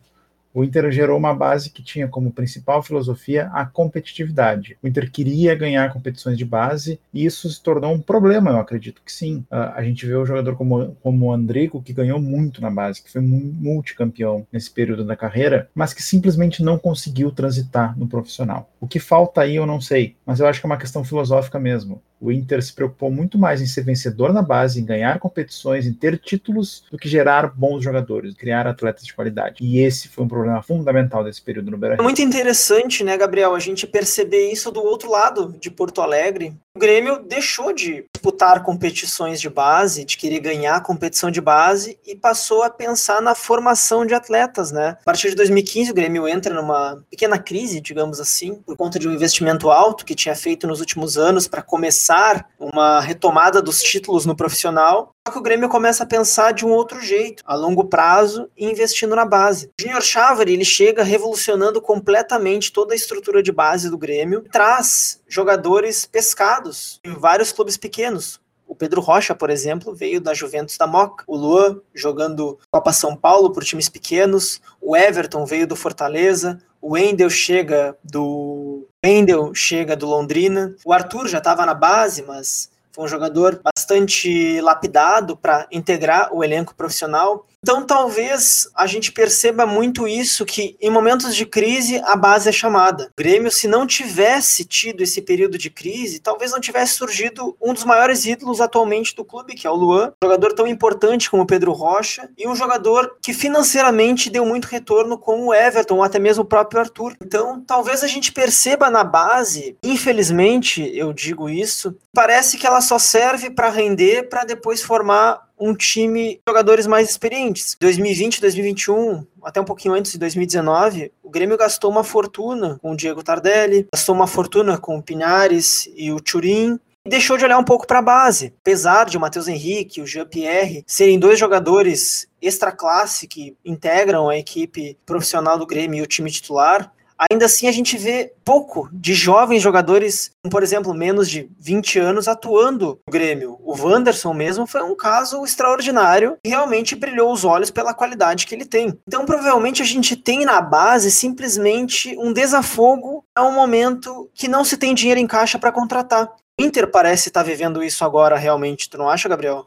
o 0.55 0.62
Inter 0.62 0.88
gerou 0.92 1.18
uma 1.18 1.35
base 1.35 1.68
que 1.68 1.83
tinha 1.83 2.07
como 2.07 2.33
principal 2.33 2.81
filosofia 2.81 3.50
a 3.53 3.66
competitividade. 3.66 4.79
O 4.81 4.87
Inter 4.87 5.11
queria 5.11 5.53
ganhar 5.57 5.92
competições 5.92 6.38
de 6.38 6.44
base 6.44 7.00
e 7.12 7.27
isso 7.27 7.50
se 7.50 7.61
tornou 7.61 7.92
um 7.92 8.00
problema, 8.00 8.53
eu 8.53 8.59
acredito 8.59 9.03
que 9.05 9.12
sim. 9.12 9.44
Uh, 9.50 9.74
a 9.74 9.83
gente 9.83 10.07
vê 10.07 10.14
o 10.14 10.24
jogador 10.24 10.55
como, 10.55 10.96
como 11.03 11.27
o 11.27 11.33
Andrigo, 11.33 11.83
que 11.83 11.92
ganhou 11.92 12.20
muito 12.20 12.62
na 12.62 12.70
base, 12.70 13.03
que 13.03 13.11
foi 13.11 13.20
multicampeão 13.20 14.46
nesse 14.53 14.70
período 14.70 15.05
da 15.05 15.16
carreira, 15.16 15.68
mas 15.74 15.92
que 15.92 16.03
simplesmente 16.03 16.62
não 16.62 16.79
conseguiu 16.79 17.33
transitar 17.33 17.98
no 17.98 18.07
profissional. 18.07 18.70
O 18.81 18.87
que 18.87 19.00
falta 19.00 19.40
aí 19.40 19.57
eu 19.57 19.66
não 19.66 19.81
sei, 19.81 20.14
mas 20.24 20.38
eu 20.38 20.46
acho 20.46 20.61
que 20.61 20.66
é 20.66 20.70
uma 20.70 20.79
questão 20.79 21.03
filosófica 21.03 21.59
mesmo. 21.59 22.00
O 22.24 22.32
Inter 22.32 22.62
se 22.62 22.72
preocupou 22.72 23.10
muito 23.10 23.37
mais 23.37 23.60
em 23.60 23.66
ser 23.66 23.82
vencedor 23.82 24.32
na 24.32 24.40
base, 24.40 24.80
em 24.80 24.84
ganhar 24.84 25.18
competições, 25.18 25.87
em 25.87 25.92
ter 25.92 26.16
títulos, 26.18 26.82
do 26.90 26.96
que 26.96 27.06
gerar 27.06 27.54
bons 27.54 27.84
jogadores, 27.84 28.32
criar 28.32 28.66
atletas 28.66 29.04
de 29.04 29.12
qualidade. 29.12 29.56
E 29.60 29.78
esse 29.80 30.08
foi 30.08 30.24
um 30.24 30.28
problema 30.28 30.62
fundamental 30.62 31.22
desse 31.22 31.42
período 31.42 31.70
no 31.70 31.76
Beira. 31.76 31.96
É 31.96 32.02
muito 32.02 32.22
interessante, 32.22 33.04
né, 33.04 33.14
Gabriel, 33.18 33.54
a 33.54 33.58
gente 33.58 33.87
perceber 33.87 34.50
isso 34.50 34.70
do 34.70 34.82
outro 34.82 35.10
lado 35.10 35.54
de 35.60 35.70
Porto 35.70 36.00
Alegre. 36.00 36.56
O 36.76 36.80
Grêmio 36.80 37.20
deixou 37.20 37.72
de 37.72 38.04
disputar 38.12 38.64
competições 38.64 39.40
de 39.40 39.48
base, 39.48 40.04
de 40.04 40.16
querer 40.16 40.40
ganhar 40.40 40.82
competição 40.82 41.30
de 41.30 41.40
base 41.40 41.96
e 42.04 42.16
passou 42.16 42.64
a 42.64 42.70
pensar 42.70 43.22
na 43.22 43.32
formação 43.32 44.04
de 44.04 44.12
atletas, 44.12 44.72
né? 44.72 44.96
A 45.00 45.04
partir 45.04 45.30
de 45.30 45.37
2015, 45.37 45.92
o 45.92 45.94
Grêmio 45.94 46.26
entra 46.26 46.52
numa 46.52 47.00
pequena 47.08 47.38
crise, 47.38 47.80
digamos 47.80 48.18
assim, 48.18 48.56
por 48.56 48.76
conta 48.76 48.98
de 48.98 49.06
um 49.06 49.12
investimento 49.12 49.70
alto 49.70 50.04
que 50.04 50.16
tinha 50.16 50.34
feito 50.34 50.66
nos 50.66 50.80
últimos 50.80 51.16
anos 51.16 51.46
para 51.46 51.62
começar 51.62 52.44
uma 52.58 52.98
retomada 53.00 53.62
dos 53.62 53.80
títulos 53.80 54.26
no 54.26 54.34
profissional. 54.34 55.13
Só 55.26 55.32
que 55.32 55.38
o 55.38 55.42
Grêmio 55.42 55.70
começa 55.70 56.04
a 56.04 56.06
pensar 56.06 56.52
de 56.52 56.66
um 56.66 56.70
outro 56.70 57.00
jeito, 57.00 57.42
a 57.46 57.54
longo 57.54 57.87
prazo 57.87 58.50
investindo 58.58 59.16
na 59.16 59.24
base. 59.24 59.68
O 59.68 59.82
Junior 59.82 60.02
Chávari, 60.02 60.52
ele 60.52 60.66
chega 60.66 61.02
revolucionando 61.02 61.80
completamente 61.80 62.70
toda 62.70 62.92
a 62.92 62.96
estrutura 62.96 63.42
de 63.42 63.50
base 63.50 63.88
do 63.88 63.96
Grêmio, 63.96 64.44
traz 64.52 65.22
jogadores 65.26 66.04
pescados 66.04 67.00
em 67.02 67.14
vários 67.14 67.52
clubes 67.52 67.78
pequenos. 67.78 68.38
O 68.66 68.74
Pedro 68.74 69.00
Rocha, 69.00 69.34
por 69.34 69.48
exemplo, 69.48 69.94
veio 69.94 70.20
da 70.20 70.34
Juventus 70.34 70.76
da 70.76 70.87
Moca. 70.87 71.24
O 71.26 71.37
Luan 71.37 71.80
jogando 71.94 72.58
Copa 72.70 72.92
São 72.92 73.16
Paulo 73.16 73.50
por 73.50 73.64
times 73.64 73.88
pequenos. 73.88 74.60
O 74.80 74.94
Everton 74.94 75.46
veio 75.46 75.66
do 75.66 75.76
Fortaleza. 75.76 76.58
O 76.82 76.92
Wendel 76.92 77.30
chega 77.30 77.96
do 78.04 78.87
Wendel 79.04 79.54
chega 79.54 79.96
do 79.96 80.06
Londrina. 80.06 80.74
O 80.84 80.92
Arthur 80.92 81.28
já 81.28 81.38
estava 81.38 81.64
na 81.64 81.72
base, 81.72 82.22
mas 82.22 82.70
foi 82.92 83.04
um 83.04 83.08
jogador 83.08 83.60
bastante 83.85 84.62
lapidado 84.62 85.37
para 85.37 85.66
integrar 85.70 86.31
o 86.33 86.42
elenco 86.42 86.75
profissional. 86.75 87.44
Então, 87.64 87.83
talvez 87.83 88.68
a 88.74 88.87
gente 88.87 89.11
perceba 89.11 89.64
muito 89.64 90.07
isso, 90.07 90.44
que 90.44 90.77
em 90.83 90.90
momentos 90.90 91.35
de 91.35 91.46
crise 91.46 91.98
a 92.05 92.14
base 92.14 92.46
é 92.46 92.53
chamada. 92.53 93.05
O 93.05 93.16
Grêmio, 93.16 93.50
se 93.50 93.66
não 93.66 93.87
tivesse 93.87 94.66
tido 94.66 95.03
esse 95.03 95.22
período 95.22 95.57
de 95.57 95.70
crise, 95.70 96.20
talvez 96.20 96.53
não 96.53 96.61
tivesse 96.61 96.92
surgido 96.92 97.57
um 97.59 97.72
dos 97.72 97.85
maiores 97.85 98.27
ídolos 98.27 98.61
atualmente 98.61 99.16
do 99.16 99.24
clube, 99.24 99.55
que 99.55 99.66
é 99.66 99.70
o 99.70 99.74
Luan, 99.74 100.12
um 100.22 100.27
jogador 100.27 100.53
tão 100.53 100.66
importante 100.66 101.31
como 101.31 101.44
o 101.44 101.46
Pedro 101.46 101.72
Rocha, 101.72 102.29
e 102.37 102.46
um 102.46 102.55
jogador 102.55 103.16
que 103.22 103.33
financeiramente 103.33 104.29
deu 104.29 104.44
muito 104.44 104.66
retorno 104.66 105.16
com 105.16 105.46
o 105.46 105.55
Everton, 105.55 105.96
ou 105.96 106.03
até 106.03 106.18
mesmo 106.18 106.42
o 106.42 106.46
próprio 106.46 106.83
Arthur. 106.83 107.16
Então, 107.24 107.64
talvez 107.66 108.05
a 108.05 108.07
gente 108.07 108.31
perceba 108.31 108.90
na 108.90 109.03
base, 109.03 109.74
infelizmente 109.83 110.83
eu 110.94 111.14
digo 111.14 111.48
isso, 111.48 111.96
parece 112.12 112.59
que 112.59 112.66
ela 112.66 112.83
só 112.83 112.98
serve 112.98 113.48
para 113.48 113.70
render, 113.70 114.29
para 114.29 114.44
depois 114.44 114.83
formar 114.83 115.44
um 115.59 115.75
time 115.75 116.35
de 116.35 116.40
jogadores 116.47 116.87
mais 116.87 117.11
experientes. 117.11 117.77
2020, 117.81 118.40
2021, 118.40 119.27
até 119.43 119.61
um 119.61 119.64
pouquinho 119.64 119.95
antes 119.95 120.12
de 120.12 120.19
2019, 120.19 121.12
o 121.23 121.31
Grêmio 121.31 121.57
gastou 121.57 121.90
uma 121.90 122.05
fortuna 122.05 122.79
com 122.81 122.93
o 122.93 122.97
Diego 122.97 123.23
Tardelli, 123.23 123.88
gastou 123.93 124.14
uma 124.14 124.27
fortuna 124.27 124.79
com 124.79 124.97
o 124.97 125.03
Pinares 125.03 125.88
e 125.97 126.12
o 126.12 126.21
Turim, 126.21 126.79
e 127.07 127.11
deixou 127.11 127.37
de 127.37 127.45
olhar 127.45 127.59
um 127.59 127.64
pouco 127.64 127.87
para 127.87 127.99
a 127.99 128.03
base. 128.03 128.55
Apesar 128.62 129.05
de 129.05 129.19
o 129.19 129.21
Matheus 129.21 129.47
Henrique 129.47 130.01
e 130.01 130.03
o 130.03 130.07
Jean-Pierre 130.07 130.85
serem 130.87 131.19
dois 131.19 131.38
jogadores 131.38 132.27
extra 132.40 132.73
classe 132.73 133.27
que 133.29 133.55
integram 133.64 134.29
a 134.29 134.38
equipe 134.38 134.97
profissional 135.05 135.59
do 135.59 135.67
Grêmio 135.67 135.99
e 135.99 136.03
o 136.03 136.07
time 136.07 136.31
titular, 136.31 136.93
ainda 137.18 137.46
assim 137.46 137.68
a 137.68 137.72
gente 137.72 137.96
vê 137.96 138.33
pouco 138.44 138.88
de 138.92 139.14
jovens 139.14 139.62
jogadores, 139.62 140.31
por 140.50 140.62
exemplo, 140.62 140.94
menos 140.94 141.29
de 141.29 141.48
20 141.59 141.98
anos 141.98 142.29
atuando 142.29 142.98
no 143.07 143.12
Grêmio. 143.12 143.59
O 143.62 143.77
Wanderson 143.77 144.33
mesmo 144.33 144.66
foi 144.66 144.83
um 144.83 144.96
caso 144.96 145.44
extraordinário 145.44 146.37
e 146.44 146.48
realmente 146.48 146.94
brilhou 146.94 147.33
os 147.33 147.44
olhos 147.44 147.70
pela 147.70 147.94
qualidade 147.94 148.46
que 148.46 148.55
ele 148.55 148.64
tem. 148.64 148.98
Então, 149.07 149.24
provavelmente 149.24 149.83
a 149.83 149.85
gente 149.85 150.16
tem 150.16 150.44
na 150.44 150.61
base 150.61 151.11
simplesmente 151.11 152.16
um 152.18 152.33
desafogo 152.33 153.24
a 153.35 153.44
um 153.44 153.53
momento 153.53 154.31
que 154.35 154.48
não 154.48 154.64
se 154.64 154.77
tem 154.77 154.94
dinheiro 154.94 155.20
em 155.20 155.27
caixa 155.27 155.59
para 155.59 155.72
contratar. 155.72 156.31
O 156.59 156.62
Inter 156.62 156.90
parece 156.90 157.29
estar 157.29 157.42
vivendo 157.42 157.83
isso 157.83 158.05
agora 158.05 158.37
realmente, 158.37 158.88
tu 158.88 158.96
não 158.96 159.09
acha, 159.09 159.29
Gabriel? 159.29 159.66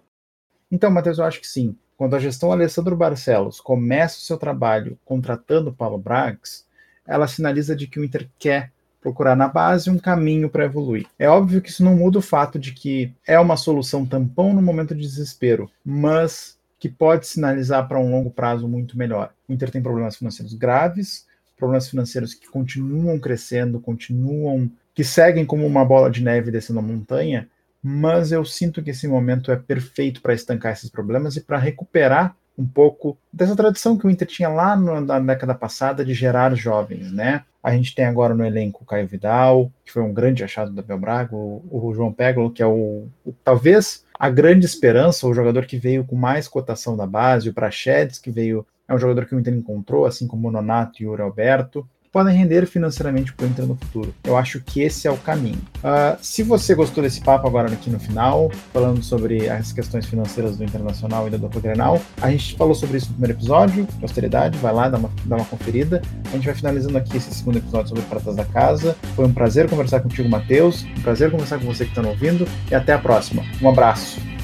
Então, 0.71 0.91
Matheus, 0.91 1.17
eu 1.17 1.25
acho 1.25 1.39
que 1.39 1.47
sim. 1.47 1.75
Quando 1.97 2.15
a 2.15 2.19
gestão 2.19 2.51
Alessandro 2.51 2.95
Barcelos 2.95 3.59
começa 3.59 4.17
o 4.17 4.21
seu 4.21 4.37
trabalho 4.37 4.99
contratando 5.03 5.73
Paulo 5.73 5.97
Brax, 5.97 6.66
ela 7.07 7.27
sinaliza 7.27 7.75
de 7.75 7.87
que 7.87 7.99
o 7.99 8.03
Inter 8.03 8.27
quer 8.37 8.71
procurar 9.01 9.35
na 9.35 9.47
base 9.47 9.89
um 9.89 9.97
caminho 9.97 10.49
para 10.49 10.65
evoluir. 10.65 11.07
É 11.17 11.29
óbvio 11.29 11.61
que 11.61 11.69
isso 11.69 11.83
não 11.83 11.95
muda 11.95 12.19
o 12.19 12.21
fato 12.21 12.59
de 12.59 12.73
que 12.73 13.13
é 13.25 13.39
uma 13.39 13.55
solução 13.55 14.05
tampão 14.05 14.53
no 14.53 14.61
momento 14.61 14.93
de 14.93 15.01
desespero, 15.01 15.69
mas 15.85 16.57
que 16.79 16.89
pode 16.89 17.25
sinalizar 17.25 17.87
para 17.87 17.99
um 17.99 18.11
longo 18.11 18.29
prazo 18.29 18.67
muito 18.67 18.97
melhor. 18.97 19.31
O 19.47 19.53
Inter 19.53 19.71
tem 19.71 19.81
problemas 19.81 20.17
financeiros 20.17 20.53
graves, 20.53 21.25
problemas 21.55 21.89
financeiros 21.89 22.33
que 22.33 22.47
continuam 22.47 23.17
crescendo, 23.17 23.79
continuam, 23.79 24.69
que 24.93 25.03
seguem 25.03 25.45
como 25.45 25.65
uma 25.65 25.85
bola 25.85 26.09
de 26.09 26.23
neve 26.23 26.51
descendo 26.51 26.79
a 26.79 26.83
montanha, 26.83 27.47
mas 27.81 28.31
eu 28.31 28.43
sinto 28.43 28.83
que 28.83 28.91
esse 28.91 29.07
momento 29.07 29.51
é 29.51 29.55
perfeito 29.55 30.21
para 30.21 30.33
estancar 30.33 30.73
esses 30.73 30.89
problemas 30.89 31.35
e 31.35 31.41
para 31.41 31.57
recuperar 31.57 32.35
um 32.57 32.65
pouco 32.65 33.17
dessa 33.31 33.55
tradição 33.55 33.97
que 33.97 34.07
o 34.07 34.09
Inter 34.09 34.27
tinha 34.27 34.49
lá 34.49 34.75
no, 34.75 34.99
na 34.99 35.19
década 35.19 35.53
passada 35.53 36.03
de 36.03 36.13
gerar 36.13 36.55
jovens, 36.55 37.11
né? 37.11 37.43
A 37.61 37.71
gente 37.71 37.93
tem 37.93 38.05
agora 38.05 38.33
no 38.33 38.45
elenco 38.45 38.83
o 38.83 38.85
Caio 38.85 39.07
Vidal, 39.07 39.71
que 39.85 39.91
foi 39.91 40.01
um 40.01 40.13
grande 40.13 40.43
achado 40.43 40.71
do 40.71 40.79
Abel 40.79 40.97
Braga, 40.97 41.35
o, 41.35 41.63
o 41.69 41.93
João 41.93 42.11
Peglo, 42.11 42.51
que 42.51 42.63
é 42.63 42.65
o, 42.65 43.07
o, 43.25 43.33
talvez 43.43 44.05
a 44.17 44.29
grande 44.29 44.65
esperança, 44.65 45.27
o 45.27 45.33
jogador 45.33 45.65
que 45.65 45.77
veio 45.77 46.03
com 46.03 46.15
mais 46.15 46.47
cotação 46.47 46.97
da 46.97 47.05
base, 47.05 47.49
o 47.49 47.53
Prachedes, 47.53 48.17
que 48.17 48.31
veio 48.31 48.65
é 48.87 48.95
um 48.95 48.97
jogador 48.97 49.25
que 49.25 49.35
o 49.35 49.39
Inter 49.39 49.53
encontrou, 49.53 50.05
assim 50.05 50.25
como 50.27 50.47
o 50.47 50.51
Nonato 50.51 51.03
e 51.03 51.07
o 51.07 51.11
Uri 51.11 51.21
Alberto 51.21 51.87
podem 52.17 52.35
render 52.35 52.65
financeiramente 52.65 53.31
para 53.31 53.45
o 53.45 53.47
Inter 53.47 53.67
no 53.67 53.75
futuro. 53.75 54.11
Eu 54.23 54.35
acho 54.35 54.59
que 54.59 54.81
esse 54.81 55.07
é 55.07 55.11
o 55.11 55.17
caminho. 55.17 55.59
Uh, 55.83 56.17
se 56.19 56.41
você 56.41 56.73
gostou 56.73 57.03
desse 57.03 57.21
papo 57.21 57.47
agora 57.47 57.71
aqui 57.71 57.91
no 57.91 57.99
final, 57.99 58.51
falando 58.73 59.03
sobre 59.03 59.47
as 59.47 59.71
questões 59.71 60.07
financeiras 60.07 60.57
do 60.57 60.63
Internacional 60.63 61.27
e 61.27 61.29
da 61.29 61.37
dupla 61.37 61.61
Grenal, 61.61 62.01
a 62.19 62.31
gente 62.31 62.55
falou 62.55 62.73
sobre 62.73 62.97
isso 62.97 63.09
no 63.09 63.13
primeiro 63.13 63.37
episódio, 63.37 63.85
de 63.85 64.01
austeridade, 64.03 64.57
vai 64.57 64.73
lá, 64.73 64.89
dá 64.89 64.97
uma, 64.97 65.11
dá 65.25 65.35
uma 65.35 65.45
conferida. 65.45 66.01
A 66.25 66.29
gente 66.31 66.45
vai 66.45 66.55
finalizando 66.55 66.97
aqui 66.97 67.17
esse 67.17 67.31
segundo 67.31 67.59
episódio 67.59 67.89
sobre 67.89 68.03
Pratas 68.05 68.35
da 68.35 68.45
Casa. 68.45 68.97
Foi 69.15 69.27
um 69.27 69.31
prazer 69.31 69.69
conversar 69.69 69.99
contigo, 69.99 70.27
Matheus, 70.27 70.85
um 70.97 71.01
prazer 71.03 71.29
conversar 71.29 71.59
com 71.59 71.65
você 71.65 71.85
que 71.85 71.91
está 71.91 72.01
ouvindo, 72.01 72.47
e 72.71 72.73
até 72.73 72.93
a 72.93 72.97
próxima. 72.97 73.43
Um 73.61 73.69
abraço. 73.69 74.36